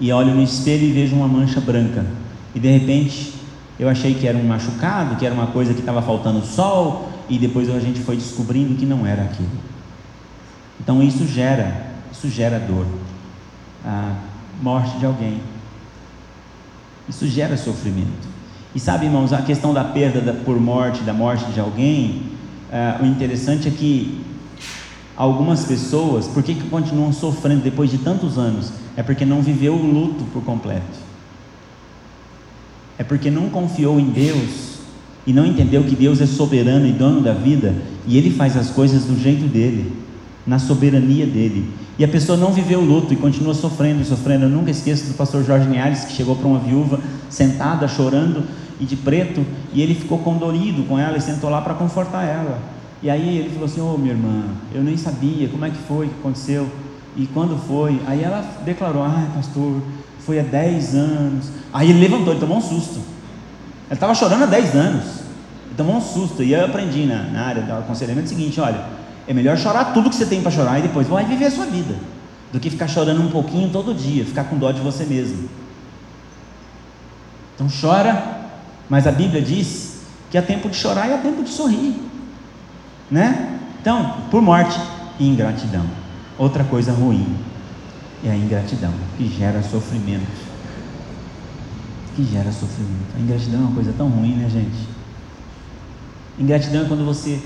[0.00, 2.06] e olho no espelho e vejo uma mancha branca
[2.54, 3.34] e de repente
[3.78, 7.38] eu achei que era um machucado, que era uma coisa que estava faltando sol, e
[7.38, 9.48] depois a gente foi descobrindo que não era aquilo.
[10.80, 12.86] Então isso gera, isso gera dor,
[13.84, 14.14] a
[14.62, 15.40] morte de alguém.
[17.08, 18.28] Isso gera sofrimento.
[18.74, 22.22] E sabe, irmãos, a questão da perda da, por morte, da morte de alguém,
[22.70, 24.24] uh, o interessante é que
[25.16, 28.72] algumas pessoas, por que, que continuam sofrendo depois de tantos anos?
[28.96, 31.10] É porque não viveu o luto por completo
[33.00, 34.80] é porque não confiou em Deus
[35.26, 37.74] e não entendeu que Deus é soberano e dono da vida
[38.06, 39.90] e Ele faz as coisas do jeito dele,
[40.50, 41.72] na soberania dele.
[41.96, 44.46] E a pessoa não viveu o luto e continua sofrendo e sofrendo.
[44.46, 48.42] Eu nunca esqueço do pastor Jorge Linhares que chegou para uma viúva sentada, chorando
[48.80, 52.58] e de preto, e ele ficou condorido com ela e sentou lá para confortar ela.
[53.00, 54.42] E aí ele falou assim: Ô oh, minha irmã,
[54.74, 56.68] eu nem sabia como é que foi que aconteceu
[57.16, 58.00] e quando foi.
[58.04, 59.80] Aí ela declarou: Ai, pastor,
[60.18, 61.46] foi há 10 anos.
[61.72, 62.98] Aí ele levantou, ele tomou um susto.
[63.86, 65.04] Ele estava chorando há 10 anos.
[65.66, 66.42] Ele tomou um susto.
[66.42, 68.98] E eu aprendi na, na área do aconselhamento o seguinte: olha,
[69.30, 71.64] é melhor chorar tudo que você tem para chorar e depois vai viver a sua
[71.64, 71.94] vida,
[72.52, 75.48] do que ficar chorando um pouquinho todo dia, ficar com dó de você mesmo.
[77.54, 78.50] Então chora,
[78.88, 80.00] mas a Bíblia diz
[80.32, 81.94] que há tempo de chorar e há tempo de sorrir,
[83.08, 83.60] né?
[83.80, 84.76] Então, por morte
[85.20, 85.84] e ingratidão.
[86.36, 87.36] Outra coisa ruim
[88.24, 90.26] é a ingratidão, que gera sofrimento.
[92.16, 93.14] Que gera sofrimento.
[93.16, 94.88] A ingratidão é uma coisa tão ruim, né, gente?
[96.36, 97.40] Ingratidão é quando você,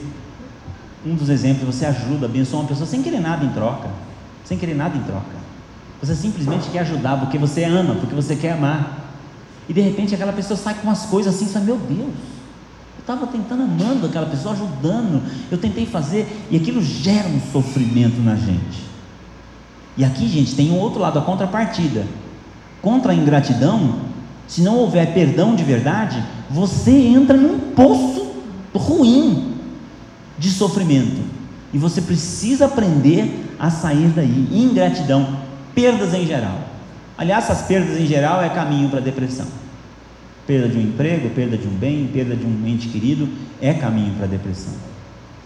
[1.06, 3.88] um dos exemplos, você ajuda, abençoa uma pessoa sem querer nada em troca.
[4.44, 5.44] Sem querer nada em troca.
[6.02, 9.04] Você simplesmente quer ajudar porque você ama, porque você quer amar.
[9.68, 13.26] E de repente aquela pessoa sai com umas coisas assim, fala, meu Deus, eu estava
[13.26, 18.84] tentando amando aquela pessoa, ajudando, eu tentei fazer, e aquilo gera um sofrimento na gente.
[19.96, 22.06] E aqui, gente, tem um outro lado, a contrapartida.
[22.82, 24.00] Contra a ingratidão,
[24.46, 28.32] se não houver perdão de verdade, você entra num poço
[28.74, 29.53] ruim
[30.38, 31.20] de sofrimento.
[31.73, 34.49] E você precisa aprender a sair daí.
[34.53, 35.38] Ingratidão,
[35.75, 36.59] perdas em geral.
[37.16, 39.47] Aliás, essas perdas em geral é caminho para a depressão.
[40.47, 43.29] Perda de um emprego, perda de um bem, perda de um ente querido
[43.61, 44.75] é caminho para a depressão.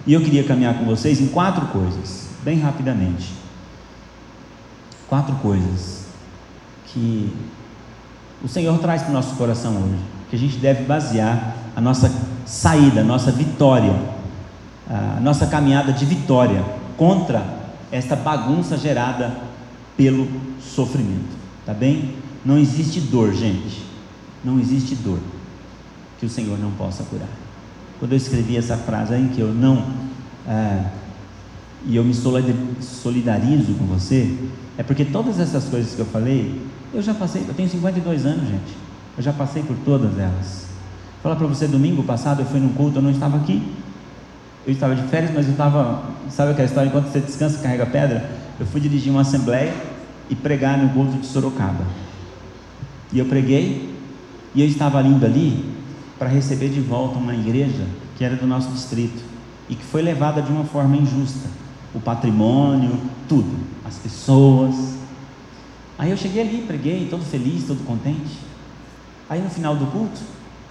[0.07, 3.39] E eu queria caminhar com vocês em quatro coisas, bem rapidamente
[5.09, 6.05] quatro coisas
[6.87, 7.33] que
[8.43, 9.99] o Senhor traz para o nosso coração hoje,
[10.31, 12.13] que a gente deve basear a nossa
[12.45, 13.95] saída, a nossa vitória,
[14.89, 16.65] a nossa caminhada de vitória
[16.97, 17.45] contra
[17.93, 19.33] esta bagunça gerada
[19.97, 20.29] pelo
[20.61, 22.15] sofrimento, tá bem?
[22.45, 23.85] Não existe dor, gente,
[24.45, 25.19] não existe dor.
[26.19, 27.29] que o Senhor não possa curar.
[27.99, 29.85] Quando eu escrevi essa frase aí, que eu não.
[30.49, 30.85] É,
[31.87, 34.37] e eu me solidarizo com você,
[34.77, 36.61] é porque todas essas coisas que eu falei,
[36.93, 38.77] eu já passei, eu tenho 52 anos, gente.
[39.17, 40.67] Eu já passei por todas elas.
[41.23, 43.63] Falar para você, domingo passado eu fui num culto, eu não estava aqui.
[44.69, 48.31] Eu estava de férias, mas eu estava, sabe aquela história, enquanto você descansa, carrega pedra?
[48.61, 49.73] Eu fui dirigir uma assembleia
[50.29, 51.87] e pregar no culto de Sorocaba.
[53.11, 53.95] E eu preguei,
[54.55, 55.65] e eu estava indo ali
[56.19, 57.87] para receber de volta uma igreja
[58.19, 59.23] que era do nosso distrito
[59.71, 61.49] e que foi levada de uma forma injusta.
[61.95, 64.99] O patrimônio, tudo, as pessoas.
[65.99, 68.37] Aí eu cheguei ali, preguei, todo feliz, todo contente.
[69.31, 70.21] Aí no final do culto,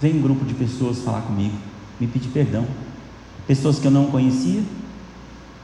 [0.00, 1.56] veio um grupo de pessoas falar comigo,
[1.98, 2.64] me pedir perdão.
[3.48, 4.62] Pessoas que eu não conhecia,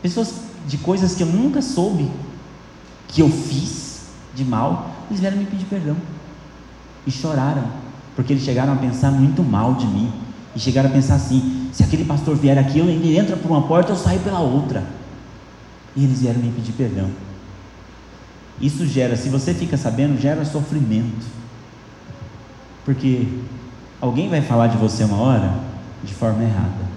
[0.02, 0.34] pessoas
[0.66, 2.10] de coisas que eu nunca soube
[3.06, 5.96] que eu fiz de mal, eles vieram me pedir perdão
[7.06, 7.64] e choraram,
[8.16, 10.10] porque eles chegaram a pensar muito mal de mim
[10.56, 13.92] e chegaram a pensar assim: se aquele pastor vier aqui, ele entra por uma porta,
[13.92, 14.84] eu saio pela outra.
[15.94, 17.08] E eles vieram me pedir perdão.
[18.60, 21.26] Isso gera, se você fica sabendo, gera sofrimento.
[22.84, 23.28] Porque
[24.00, 25.54] alguém vai falar de você uma hora
[26.02, 26.93] de forma errada.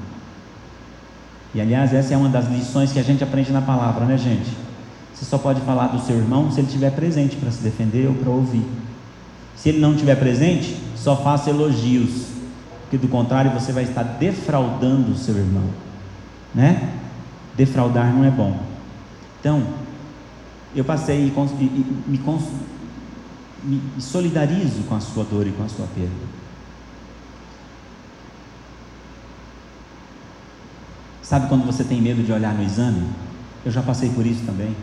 [1.54, 4.52] E aliás, essa é uma das lições que a gente aprende na palavra, né, gente?
[5.14, 8.14] Você só pode falar do seu irmão se ele estiver presente para se defender ou
[8.14, 8.66] para ouvir.
[9.56, 12.28] Se ele não estiver presente, só faça elogios,
[12.82, 15.64] porque do contrário você vai estar defraudando o seu irmão,
[16.54, 16.94] né?
[17.56, 18.56] Defraudar não é bom.
[19.40, 19.64] Então,
[20.76, 21.34] eu passei e,
[22.08, 26.37] me, me solidarizo com a sua dor e com a sua perda.
[31.28, 33.04] Sabe quando você tem medo de olhar no exame?
[33.66, 34.74] Eu já passei por isso também.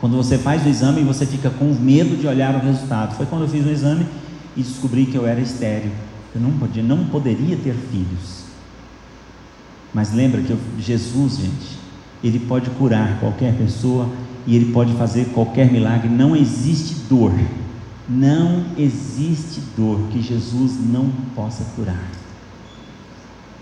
[0.00, 3.14] Quando você faz o exame, você fica com medo de olhar o resultado.
[3.14, 4.04] Foi quando eu fiz o exame
[4.56, 5.92] e descobri que eu era estéreo.
[6.34, 8.46] Eu não podia, não poderia ter filhos.
[9.94, 11.78] Mas lembra que eu, Jesus, gente,
[12.20, 14.10] ele pode curar qualquer pessoa
[14.44, 16.08] e ele pode fazer qualquer milagre.
[16.08, 17.32] Não existe dor,
[18.08, 22.25] não existe dor que Jesus não possa curar.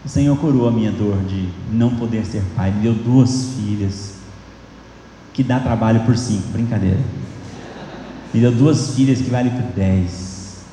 [0.05, 4.17] O Senhor curou a minha dor de não poder ser pai, me deu duas filhas,
[5.33, 7.01] que dá trabalho por cinco, brincadeira.
[8.33, 10.65] Me deu duas filhas que valem por dez.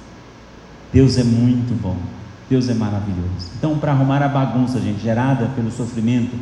[0.91, 1.96] Deus é muito bom,
[2.50, 3.52] Deus é maravilhoso.
[3.58, 6.36] Então, para arrumar a bagunça, gente, gerada pelo sofrimento,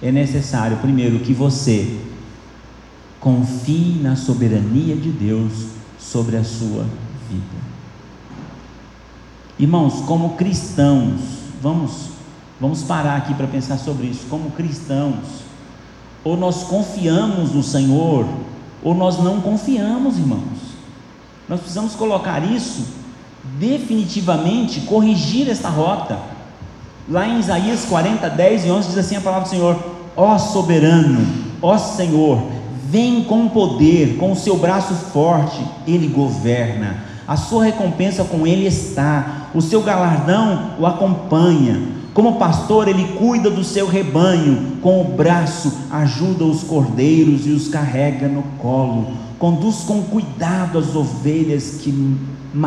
[0.00, 1.98] é necessário, primeiro, que você
[3.18, 6.84] confie na soberania de Deus sobre a sua
[7.28, 7.66] vida.
[9.58, 11.20] Irmãos, como cristãos,
[11.60, 12.15] vamos
[12.60, 14.26] Vamos parar aqui para pensar sobre isso.
[14.30, 15.44] Como cristãos,
[16.24, 18.26] ou nós confiamos no Senhor,
[18.82, 20.76] ou nós não confiamos, irmãos.
[21.48, 22.84] Nós precisamos colocar isso
[23.58, 26.18] definitivamente, corrigir esta rota.
[27.08, 29.78] Lá em Isaías 40, 10 e 11 diz assim a palavra do Senhor:
[30.16, 31.24] Ó soberano,
[31.62, 32.42] ó Senhor,
[32.88, 37.04] vem com poder, com o seu braço forte, ele governa.
[37.28, 41.95] A sua recompensa com ele está, o seu galardão o acompanha.
[42.16, 47.68] Como pastor, ele cuida do seu rebanho, com o braço ajuda os cordeiros e os
[47.68, 51.92] carrega no colo, conduz com cuidado as ovelhas que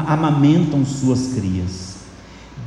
[0.06, 1.96] amamentam suas crias.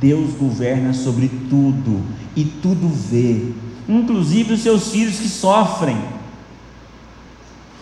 [0.01, 2.01] Deus governa sobre tudo
[2.35, 3.53] e tudo vê,
[3.87, 5.95] inclusive os seus filhos que sofrem.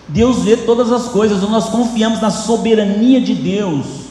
[0.07, 4.10] Deus vê todas as coisas, nós confiamos na soberania de Deus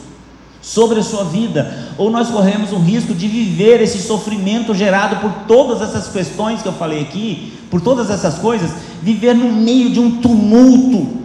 [0.61, 5.31] sobre a sua vida, ou nós corremos o risco de viver esse sofrimento gerado por
[5.47, 8.71] todas essas questões que eu falei aqui, por todas essas coisas,
[9.01, 11.19] viver no meio de um tumulto,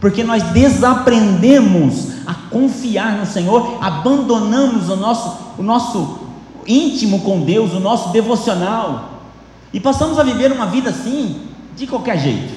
[0.00, 6.18] porque nós desaprendemos a confiar no Senhor, abandonamos o nosso, o nosso
[6.66, 9.20] íntimo com Deus, o nosso devocional,
[9.72, 11.42] e passamos a viver uma vida assim,
[11.76, 12.54] de qualquer jeito.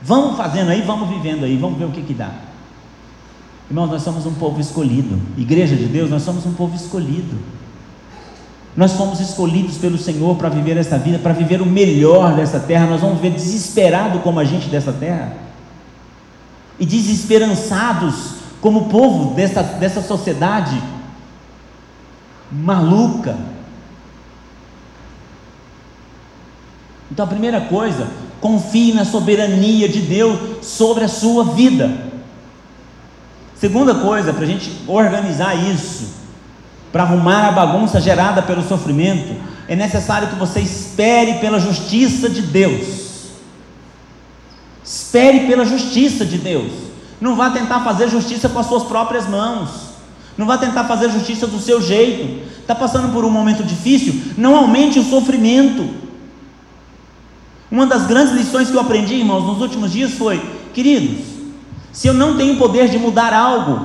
[0.00, 2.47] Vamos fazendo aí, vamos vivendo aí, vamos ver o que, que dá.
[3.70, 5.20] Irmãos, nós somos um povo escolhido.
[5.36, 7.36] Igreja de Deus, nós somos um povo escolhido.
[8.74, 12.86] Nós fomos escolhidos pelo Senhor para viver esta vida, para viver o melhor dessa terra.
[12.86, 15.36] Nós vamos ver desesperado como a gente dessa terra.
[16.78, 20.80] E desesperançados como povo dessa, dessa sociedade
[22.50, 23.36] maluca.
[27.10, 28.06] Então a primeira coisa,
[28.40, 32.07] confie na soberania de Deus sobre a sua vida.
[33.60, 36.10] Segunda coisa, para a gente organizar isso,
[36.92, 39.34] para arrumar a bagunça gerada pelo sofrimento,
[39.66, 43.08] é necessário que você espere pela justiça de Deus.
[44.84, 46.72] Espere pela justiça de Deus.
[47.20, 49.88] Não vá tentar fazer justiça com as suas próprias mãos.
[50.36, 52.48] Não vá tentar fazer justiça do seu jeito.
[52.60, 54.14] Está passando por um momento difícil?
[54.36, 55.90] Não aumente o sofrimento.
[57.70, 60.40] Uma das grandes lições que eu aprendi, irmãos, nos últimos dias foi:
[60.72, 61.37] queridos,
[61.98, 63.84] se eu não tenho poder de mudar algo,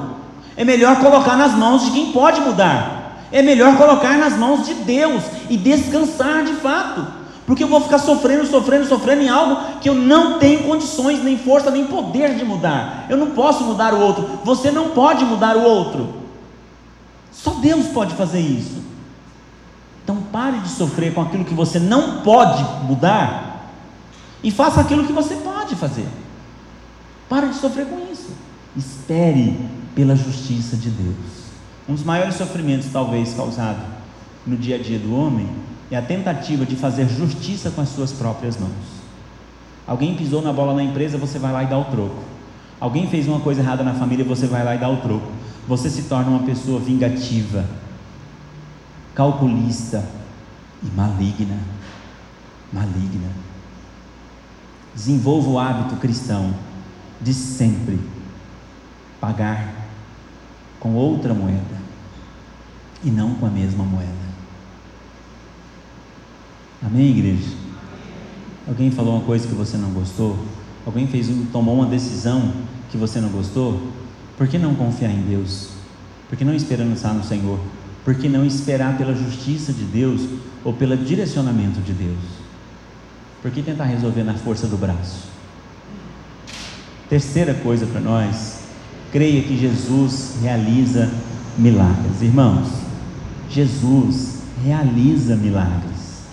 [0.55, 3.25] é melhor colocar nas mãos de quem pode mudar.
[3.31, 7.07] É melhor colocar nas mãos de Deus e descansar de fato.
[7.47, 11.39] Porque eu vou ficar sofrendo, sofrendo, sofrendo em algo que eu não tenho condições, nem
[11.39, 13.07] força, nem poder de mudar.
[13.09, 14.41] Eu não posso mudar o outro.
[14.43, 16.13] Você não pode mudar o outro.
[17.31, 18.83] Só Deus pode fazer isso.
[20.03, 23.71] Então pare de sofrer com aquilo que você não pode mudar
[24.43, 26.05] e faça aquilo que você pode fazer.
[27.33, 28.29] Pare de sofrer com isso.
[28.77, 29.59] Espere
[29.95, 31.15] pela justiça de Deus.
[31.89, 33.83] Um dos maiores sofrimentos, talvez, causado
[34.45, 35.49] no dia a dia do homem
[35.89, 39.01] é a tentativa de fazer justiça com as suas próprias mãos.
[39.87, 42.21] Alguém pisou na bola na empresa, você vai lá e dá o troco.
[42.79, 45.31] Alguém fez uma coisa errada na família, você vai lá e dá o troco.
[45.67, 47.65] Você se torna uma pessoa vingativa,
[49.15, 50.07] calculista
[50.83, 51.57] e maligna.
[52.71, 53.31] Maligna.
[54.93, 56.53] Desenvolva o hábito cristão
[57.23, 57.99] de sempre
[59.19, 59.73] pagar
[60.79, 61.81] com outra moeda
[63.03, 64.11] e não com a mesma moeda.
[66.85, 67.55] Amém, igreja?
[68.67, 70.37] Alguém falou uma coisa que você não gostou?
[70.85, 72.51] Alguém fez, tomou uma decisão
[72.91, 73.91] que você não gostou?
[74.37, 75.69] Por que não confiar em Deus?
[76.27, 77.59] Por que não esperançar no Senhor?
[78.03, 80.21] Por que não esperar pela justiça de Deus
[80.63, 82.19] ou pelo direcionamento de Deus?
[83.41, 85.32] Por que tentar resolver na força do braço?
[87.09, 88.59] Terceira coisa para nós,
[89.11, 91.11] creia que Jesus realiza
[91.57, 92.21] milagres.
[92.21, 92.67] Irmãos,
[93.49, 96.23] Jesus realiza milagres.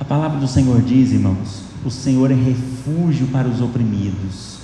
[0.00, 4.58] A palavra do Senhor diz, irmãos, o Senhor é refúgio para os oprimidos,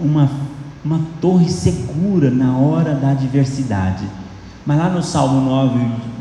[0.00, 0.30] uma,
[0.84, 4.04] uma torre segura na hora da adversidade.
[4.66, 5.78] Mas lá no Salmo 9,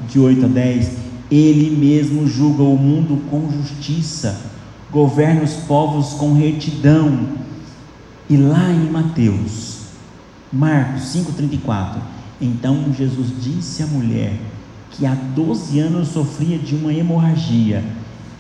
[0.08, 0.92] de 8 a 10,
[1.32, 4.40] Ele mesmo julga o mundo com justiça,
[4.92, 7.38] governa os povos com retidão.
[8.30, 9.78] E lá em Mateus,
[10.52, 12.00] Marcos 5,34,
[12.42, 14.38] então Jesus disse à mulher:
[14.92, 17.84] que há 12 anos sofria de uma hemorragia.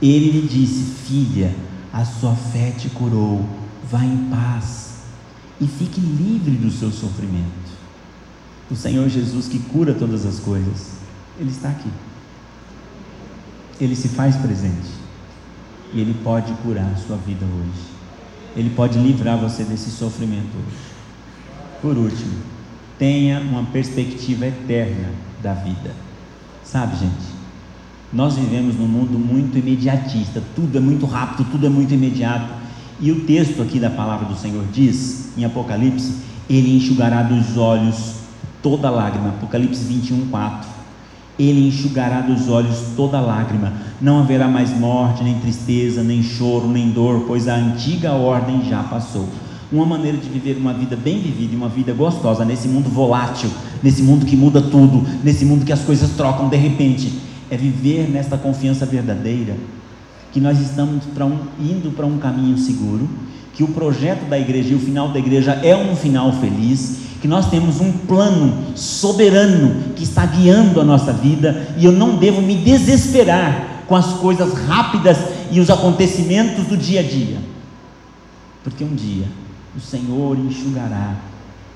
[0.01, 1.55] Ele lhe disse: Filha,
[1.93, 3.45] a sua fé te curou,
[3.89, 4.97] vá em paz
[5.59, 7.77] e fique livre do seu sofrimento.
[8.69, 10.91] O Senhor Jesus, que cura todas as coisas,
[11.39, 11.89] Ele está aqui.
[13.79, 15.06] Ele se faz presente
[15.93, 17.97] e Ele pode curar a sua vida hoje.
[18.55, 20.77] Ele pode livrar você desse sofrimento hoje.
[21.81, 22.33] Por último,
[22.97, 25.09] tenha uma perspectiva eterna
[25.41, 25.91] da vida.
[26.63, 27.37] Sabe, gente?
[28.11, 32.51] Nós vivemos num mundo muito imediatista, tudo é muito rápido, tudo é muito imediato.
[32.99, 36.15] E o texto aqui da palavra do Senhor diz, em Apocalipse,
[36.49, 38.15] ele enxugará dos olhos
[38.63, 39.29] toda lágrima.
[39.29, 40.76] Apocalipse 21, 4.
[41.37, 43.73] Ele enxugará dos olhos toda lágrima.
[44.01, 48.83] Não haverá mais morte, nem tristeza, nem choro, nem dor, pois a antiga ordem já
[48.83, 49.27] passou
[49.71, 53.49] uma maneira de viver uma vida bem vivida e uma vida gostosa nesse mundo volátil,
[53.83, 57.11] nesse mundo que muda tudo, nesse mundo que as coisas trocam de repente,
[57.49, 59.55] é viver nesta confiança verdadeira
[60.31, 63.09] que nós estamos um, indo para um caminho seguro,
[63.53, 67.29] que o projeto da igreja e o final da igreja é um final feliz, que
[67.29, 72.41] nós temos um plano soberano que está guiando a nossa vida e eu não devo
[72.41, 75.17] me desesperar com as coisas rápidas
[75.51, 77.37] e os acontecimentos do dia a dia,
[78.63, 79.25] porque um dia
[79.75, 81.15] o Senhor enxugará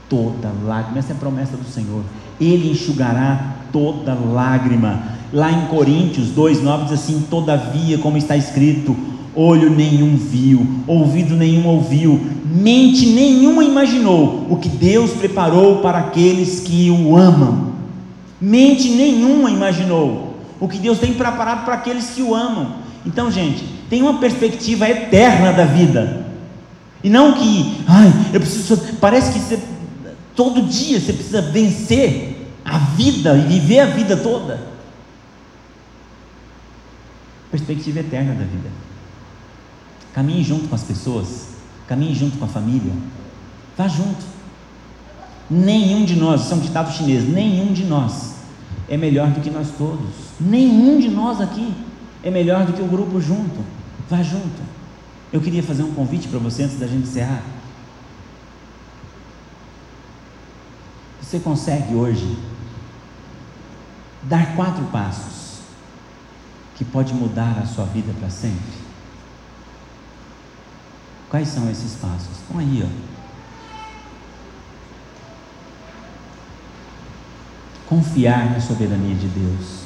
[0.09, 0.99] toda lágrima.
[0.99, 2.01] Essa é a promessa do Senhor.
[2.39, 5.03] Ele enxugará toda lágrima.
[5.33, 8.95] Lá em Coríntios 2:9 diz assim: "Todavia, como está escrito,
[9.35, 16.59] olho nenhum viu, ouvido nenhum ouviu, mente nenhuma imaginou o que Deus preparou para aqueles
[16.59, 17.71] que o amam.
[18.39, 22.75] Mente nenhuma imaginou o que Deus tem preparado para aqueles que o amam.
[23.05, 26.25] Então, gente, tem uma perspectiva eterna da vida.
[27.03, 28.77] E não que, ai, eu preciso.
[28.99, 29.59] Parece que você,
[30.35, 34.59] todo dia você precisa vencer a vida e viver a vida toda.
[37.49, 38.69] Perspectiva eterna da vida.
[40.13, 41.49] Caminhe junto com as pessoas,
[41.87, 42.91] caminhe junto com a família,
[43.77, 44.25] vá junto.
[45.49, 48.35] Nenhum de nós, isso é um ditado chinês, nenhum de nós
[48.89, 50.09] é melhor do que nós todos.
[50.39, 51.73] Nenhum de nós aqui
[52.23, 53.63] é melhor do que o grupo junto.
[54.09, 54.61] Vá junto.
[55.31, 57.41] Eu queria fazer um convite para você antes da gente encerrar.
[61.21, 62.37] Você consegue hoje
[64.23, 65.59] dar quatro passos
[66.75, 68.80] que pode mudar a sua vida para sempre?
[71.31, 72.37] Quais são esses passos?
[72.37, 73.11] Estão aí, ó.
[77.91, 79.81] confiar na soberania de Deus,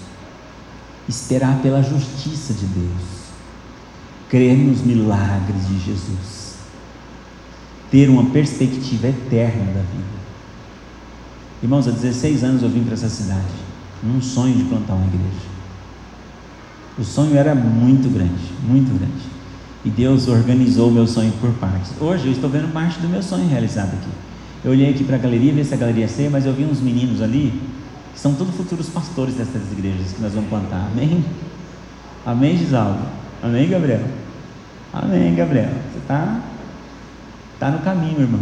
[1.10, 3.32] esperar pela justiça de Deus,
[4.30, 6.58] crer nos milagres de Jesus,
[7.90, 10.16] ter uma perspectiva eterna da vida.
[11.64, 13.56] Irmãos, há 16 anos eu vim para essa cidade,
[14.04, 15.48] num sonho de plantar uma igreja.
[17.00, 19.35] O sonho era muito grande, muito grande.
[19.86, 21.92] E Deus organizou o meu sonho por partes.
[22.02, 24.10] Hoje eu estou vendo parte do meu sonho realizado aqui.
[24.64, 26.82] Eu olhei aqui para a galeria, ver se a galeria cheia, mas eu vi uns
[26.82, 27.62] meninos ali,
[28.12, 30.90] que são todos futuros pastores dessas igrejas que nós vamos plantar.
[30.92, 31.24] Amém?
[32.26, 33.06] Amém, Gisaldo?
[33.44, 34.02] Amém, Gabriel?
[34.92, 35.70] Amém, Gabriel.
[35.92, 36.42] Você está
[37.60, 38.42] tá no caminho, irmão.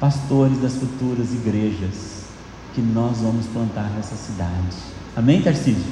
[0.00, 2.24] Pastores das futuras igrejas
[2.74, 4.76] que nós vamos plantar nessa cidade.
[5.16, 5.84] Amém, Tarcísio?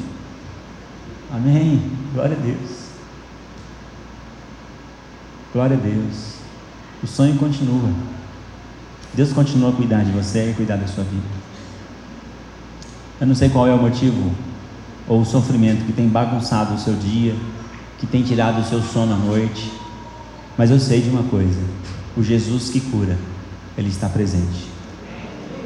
[1.32, 1.80] Amém.
[2.12, 2.81] Glória a Deus.
[5.52, 6.36] Glória a Deus.
[7.02, 7.90] O sonho continua.
[9.12, 11.26] Deus continua a cuidar de você e cuidar da sua vida.
[13.20, 14.32] Eu não sei qual é o motivo
[15.06, 17.36] ou o sofrimento que tem bagunçado o seu dia,
[17.98, 19.70] que tem tirado o seu sono à noite,
[20.56, 21.60] mas eu sei de uma coisa:
[22.16, 23.18] o Jesus que cura,
[23.76, 24.70] Ele está presente.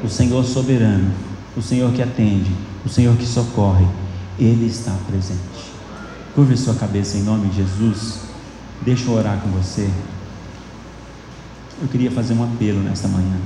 [0.03, 1.11] O Senhor soberano,
[1.55, 2.51] o Senhor que atende,
[2.85, 3.87] o Senhor que socorre,
[4.37, 5.39] Ele está presente.
[6.35, 8.26] Curve sua cabeça em nome de Jesus.
[8.81, 9.89] Deixa eu orar com você.
[11.81, 13.37] Eu queria fazer um apelo nesta manhã.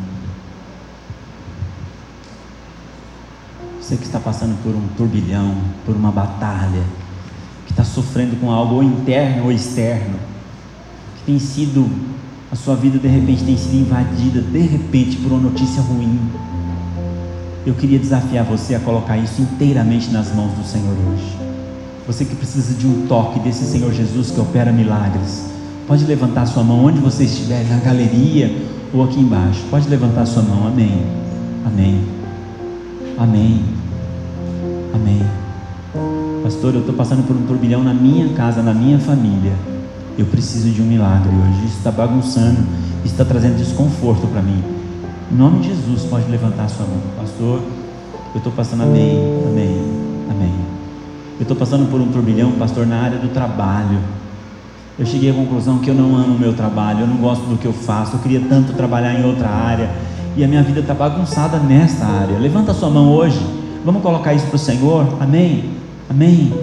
[3.82, 6.84] Você que está passando por um turbilhão, por uma batalha,
[7.66, 10.18] que está sofrendo com algo ou interno ou externo,
[11.18, 11.90] que tem sido,
[12.52, 16.20] a sua vida de repente tem sido invadida, de repente, por uma notícia ruim.
[17.66, 21.51] Eu queria desafiar você a colocar isso inteiramente nas mãos do Senhor hoje.
[22.08, 25.46] Você que precisa de um toque desse Senhor Jesus que opera milagres,
[25.88, 28.56] pode levantar sua mão onde você estiver, na galeria
[28.94, 29.62] ou aqui embaixo.
[29.70, 30.68] Pode levantar sua mão.
[30.68, 31.06] Amém.
[31.66, 32.02] Amém.
[33.18, 33.64] Amém.
[34.94, 35.22] Amém.
[36.44, 39.54] Pastor, eu estou passando por um turbilhão na minha casa, na minha família.
[40.18, 41.66] Eu preciso de um milagre hoje.
[41.66, 42.60] Isso está bagunçando,
[43.06, 44.62] isso está trazendo desconforto para mim.
[45.32, 47.00] Em nome de Jesus, pode levantar sua mão.
[47.18, 47.62] Pastor,
[48.34, 49.82] eu estou passando, amém, amém,
[50.30, 50.81] amém.
[51.42, 53.98] Eu estou passando por um turbilhão, pastor, na área do trabalho.
[55.00, 57.58] Eu cheguei à conclusão que eu não amo o meu trabalho, eu não gosto do
[57.58, 59.90] que eu faço, eu queria tanto trabalhar em outra área
[60.38, 62.38] e a minha vida está bagunçada nesta área.
[62.38, 63.44] Levanta a sua mão hoje,
[63.84, 65.72] vamos colocar isso para o Senhor, amém?
[66.08, 66.54] Amém.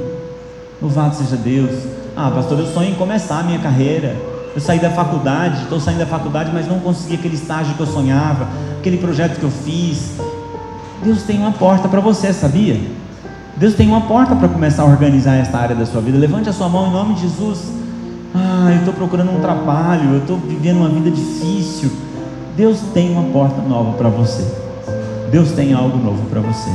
[0.80, 1.72] Louvado seja Deus.
[2.16, 4.14] Ah, pastor, eu sonho em começar a minha carreira.
[4.54, 7.86] Eu saí da faculdade, estou saindo da faculdade, mas não consegui aquele estágio que eu
[7.86, 8.46] sonhava,
[8.78, 10.12] aquele projeto que eu fiz.
[11.02, 12.80] Deus tem uma porta para você, sabia?
[13.58, 16.16] Deus tem uma porta para começar a organizar esta área da sua vida.
[16.16, 17.72] Levante a sua mão em nome de Jesus.
[18.32, 21.90] Ah, eu estou procurando um trabalho, eu estou vivendo uma vida difícil.
[22.56, 24.46] Deus tem uma porta nova para você.
[25.32, 26.70] Deus tem algo novo para você.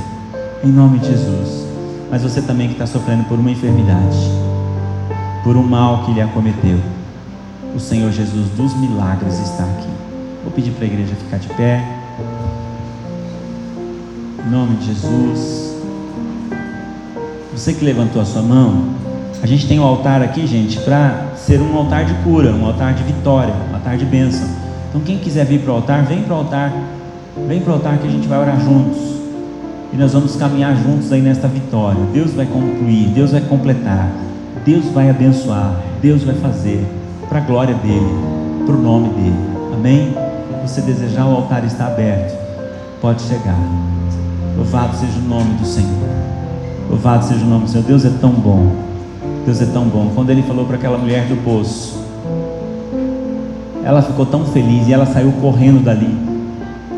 [0.62, 1.66] Em nome de Jesus.
[2.12, 4.30] Mas você também que está sofrendo por uma enfermidade,
[5.42, 6.80] por um mal que lhe acometeu.
[7.74, 9.90] O Senhor Jesus dos milagres está aqui.
[10.44, 11.82] Vou pedir para a igreja ficar de pé.
[14.46, 15.73] Em nome de Jesus.
[17.64, 18.90] Você que levantou a sua mão,
[19.42, 22.94] a gente tem um altar aqui, gente, para ser um altar de cura, um altar
[22.94, 24.46] de vitória, um altar de bênção.
[24.90, 26.74] Então, quem quiser vir para o altar, vem para o altar.
[27.48, 28.98] Vem para o altar que a gente vai orar juntos.
[29.94, 32.02] E nós vamos caminhar juntos aí nesta vitória.
[32.12, 34.12] Deus vai concluir, Deus vai completar,
[34.66, 36.86] Deus vai abençoar, Deus vai fazer
[37.30, 38.14] para a glória dele,
[38.66, 39.40] para o nome dele.
[39.74, 40.14] Amém?
[40.64, 42.38] Você desejar, o altar está aberto.
[43.00, 43.58] Pode chegar.
[44.58, 46.23] Louvado seja o nome do Senhor.
[46.94, 47.84] Louvado seja o nome do Senhor.
[47.88, 48.72] Deus é tão bom.
[49.48, 50.12] Deus é tão bom.
[50.14, 52.00] Quando ele falou para aquela mulher do poço,
[53.84, 56.16] ela ficou tão feliz e ela saiu correndo dali.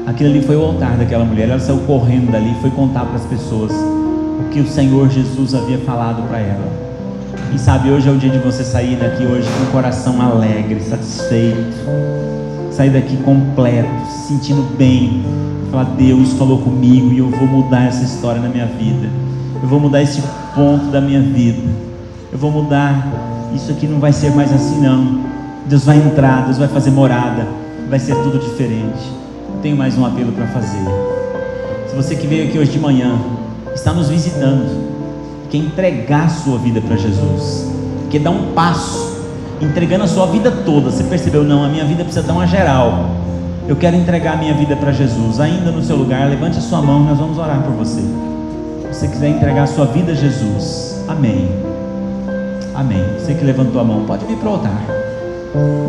[0.05, 1.47] Aquilo ali foi o altar daquela mulher.
[1.47, 5.55] Ela saiu correndo dali e foi contar para as pessoas o que o Senhor Jesus
[5.55, 6.67] havia falado para ela.
[7.53, 10.81] E sabe, hoje é o dia de você sair daqui hoje com o coração alegre,
[10.81, 11.77] satisfeito.
[12.69, 15.23] Sair daqui completo, se sentindo bem.
[15.71, 19.07] Falar, Deus falou comigo e eu vou mudar essa história na minha vida.
[19.65, 20.21] Eu vou mudar esse
[20.53, 21.67] ponto da minha vida.
[22.31, 23.51] Eu vou mudar.
[23.51, 25.21] Isso aqui não vai ser mais assim, não.
[25.65, 27.47] Deus vai entrar, Deus vai fazer morada.
[27.89, 29.11] Vai ser tudo diferente.
[29.49, 30.85] Eu tenho mais um apelo para fazer.
[31.89, 33.17] Se você que veio aqui hoje de manhã,
[33.73, 34.69] está nos visitando,
[35.49, 37.67] quer entregar a sua vida para Jesus,
[38.11, 39.19] quer dar um passo,
[39.59, 40.91] entregando a sua vida toda.
[40.91, 41.43] Você percebeu?
[41.43, 43.09] Não, a minha vida precisa dar uma geral.
[43.67, 45.39] Eu quero entregar a minha vida para Jesus.
[45.39, 48.03] Ainda no seu lugar, levante a sua mão, nós vamos orar por você
[48.95, 51.49] você quiser entregar sua vida a Jesus, amém.
[52.73, 53.03] Amém.
[53.19, 54.81] Você que levantou a mão, pode vir para o altar.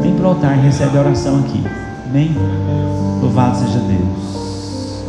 [0.02, 1.64] Vem para o altar e recebe a oração aqui.
[2.08, 2.36] Amém.
[3.22, 5.04] Louvado seja Deus.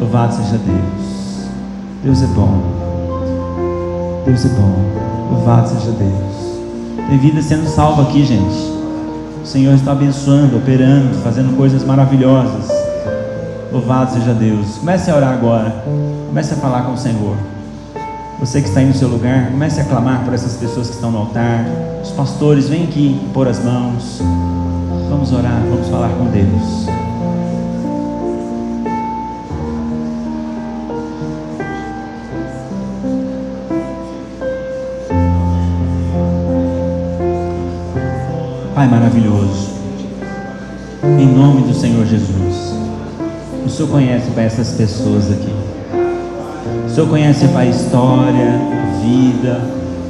[0.00, 1.48] Louvado seja Deus.
[2.02, 2.60] Deus é bom.
[4.26, 4.74] Deus é bom.
[5.32, 7.06] Louvado seja Deus.
[7.08, 8.78] Tem vida sendo salva aqui, gente.
[9.42, 12.77] O Senhor está abençoando, operando, fazendo coisas maravilhosas.
[13.70, 14.78] Louvado seja Deus.
[14.78, 15.84] Comece a orar agora.
[16.28, 17.36] Comece a falar com o Senhor.
[18.40, 21.10] Você que está aí no seu lugar, comece a clamar por essas pessoas que estão
[21.10, 21.64] no altar.
[22.02, 24.20] Os pastores, vem aqui pôr as mãos.
[25.10, 26.86] Vamos orar, vamos falar com Deus.
[38.72, 39.70] Pai maravilhoso,
[41.18, 42.67] em nome do Senhor Jesus,
[43.78, 45.54] Senhor conhece, Pai, essas pessoas aqui.
[46.84, 49.60] O Senhor conhece, Pai, a história, a vida,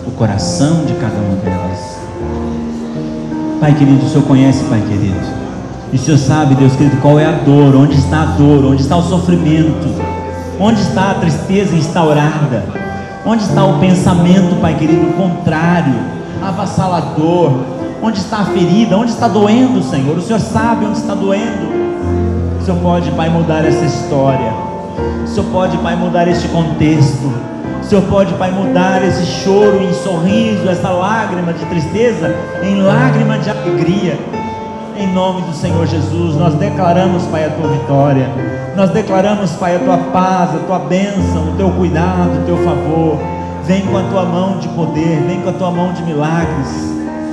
[0.07, 1.99] o coração de cada uma delas.
[3.61, 5.21] Pai querido, o Senhor conhece, Pai querido.
[5.93, 8.81] E o Senhor sabe, Deus querido, qual é a dor, onde está a dor, onde
[8.81, 9.95] está o sofrimento,
[10.59, 12.65] onde está a tristeza instaurada,
[13.27, 15.95] onde está o pensamento, Pai querido, contrário,
[16.43, 17.53] avassalador,
[18.01, 18.97] Onde está a ferida?
[18.97, 20.17] Onde está doendo, Senhor?
[20.17, 21.68] O Senhor sabe onde está doendo.
[22.69, 24.53] Senhor pode, Pai, mudar essa história.
[25.25, 27.33] O pode, Pai, mudar este contexto.
[27.81, 33.39] O Senhor pode, Pai, mudar esse choro em sorriso, essa lágrima de tristeza em lágrima
[33.39, 34.19] de alegria.
[34.99, 38.29] Em nome do Senhor Jesus, nós declaramos, Pai, a tua vitória.
[38.77, 43.19] Nós declaramos, Pai, a tua paz, a tua bênção, o teu cuidado, o teu favor.
[43.65, 46.69] Vem com a tua mão de poder, vem com a tua mão de milagres.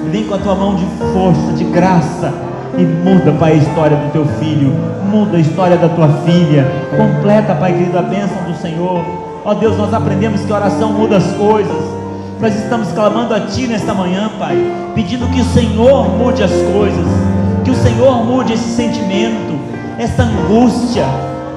[0.09, 4.11] Vem com a tua mão de força, de graça e muda, Pai, a história do
[4.11, 4.71] teu filho,
[5.09, 6.65] muda a história da tua filha,
[6.97, 9.03] completa, Pai querido, a bênção do Senhor.
[9.45, 11.95] Ó Deus, nós aprendemos que oração muda as coisas.
[12.41, 14.57] Nós estamos clamando a Ti nesta manhã, Pai,
[14.93, 17.05] pedindo que o Senhor mude as coisas,
[17.63, 19.57] que o Senhor mude esse sentimento,
[19.97, 21.05] essa angústia,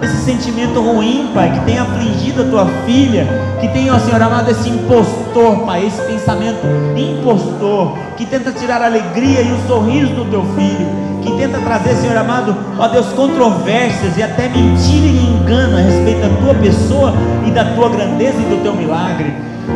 [0.01, 3.27] esse sentimento ruim, Pai, que tem afligido a tua filha,
[3.61, 6.65] que tem, ó Senhor amado, esse impostor, Pai, esse pensamento
[6.97, 11.95] impostor, que tenta tirar a alegria e o sorriso do teu filho, que tenta trazer,
[11.97, 17.15] Senhor amado, ó Deus, controvérsias e até mentira e engano a respeito da tua pessoa
[17.47, 19.33] e da tua grandeza e do teu milagre.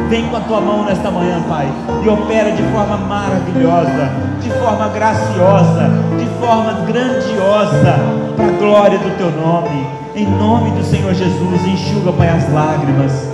[0.09, 1.69] Vem com a tua mão nesta manhã, Pai,
[2.03, 7.99] e opera de forma maravilhosa, de forma graciosa, de forma grandiosa,
[8.37, 9.87] para a glória do teu nome.
[10.15, 13.32] Em nome do Senhor Jesus, enxuga, Pai, as lágrimas.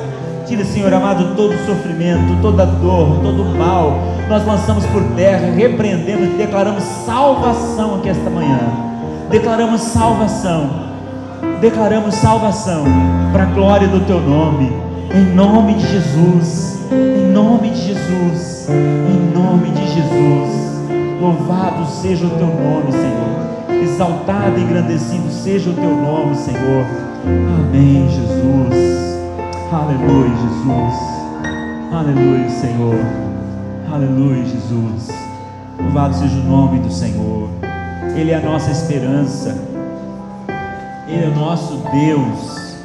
[0.48, 3.92] Tira, Senhor amado, todo sofrimento, toda dor, todo mal.
[4.30, 8.58] Nós lançamos por terra, repreendemos e declaramos salvação aqui esta manhã.
[9.30, 10.88] Declaramos salvação.
[11.60, 12.84] Declaramos salvação
[13.30, 14.72] para a glória do teu nome.
[15.14, 16.78] Em nome de Jesus.
[16.90, 18.68] Em nome de Jesus.
[18.70, 21.20] Em nome de Jesus.
[21.20, 23.28] Louvado seja o teu nome, Senhor
[23.98, 26.84] exaltado e engrandecido seja o teu nome, Senhor.
[27.24, 28.97] Amém, Jesus.
[29.70, 30.94] Aleluia, Jesus.
[31.92, 32.98] Aleluia, Senhor.
[33.92, 35.10] Aleluia, Jesus.
[35.78, 37.50] Louvado seja o nome do Senhor.
[38.16, 39.58] Ele é a nossa esperança.
[41.06, 42.78] Ele é o nosso Deus.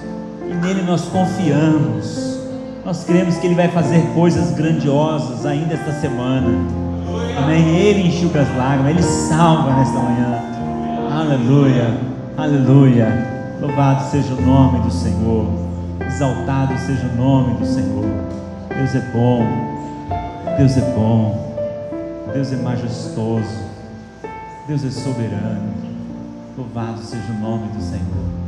[0.46, 2.38] E nele nós confiamos.
[2.84, 6.50] Nós cremos que Ele vai fazer coisas grandiosas ainda esta semana.
[7.38, 7.78] Amém.
[7.78, 10.38] Ele enxuga as lágrimas, Ele salva nesta manhã.
[11.10, 11.98] Aleluia,
[12.36, 13.56] aleluia.
[13.62, 15.73] Louvado seja o nome do Senhor.
[16.14, 18.06] Exaltado seja o nome do Senhor.
[18.70, 19.44] Deus é bom.
[20.60, 21.56] Deus é bom.
[22.32, 23.64] Deus é majestoso.
[24.68, 25.74] Deus é soberano.
[26.56, 28.43] Louvado seja o nome do Senhor.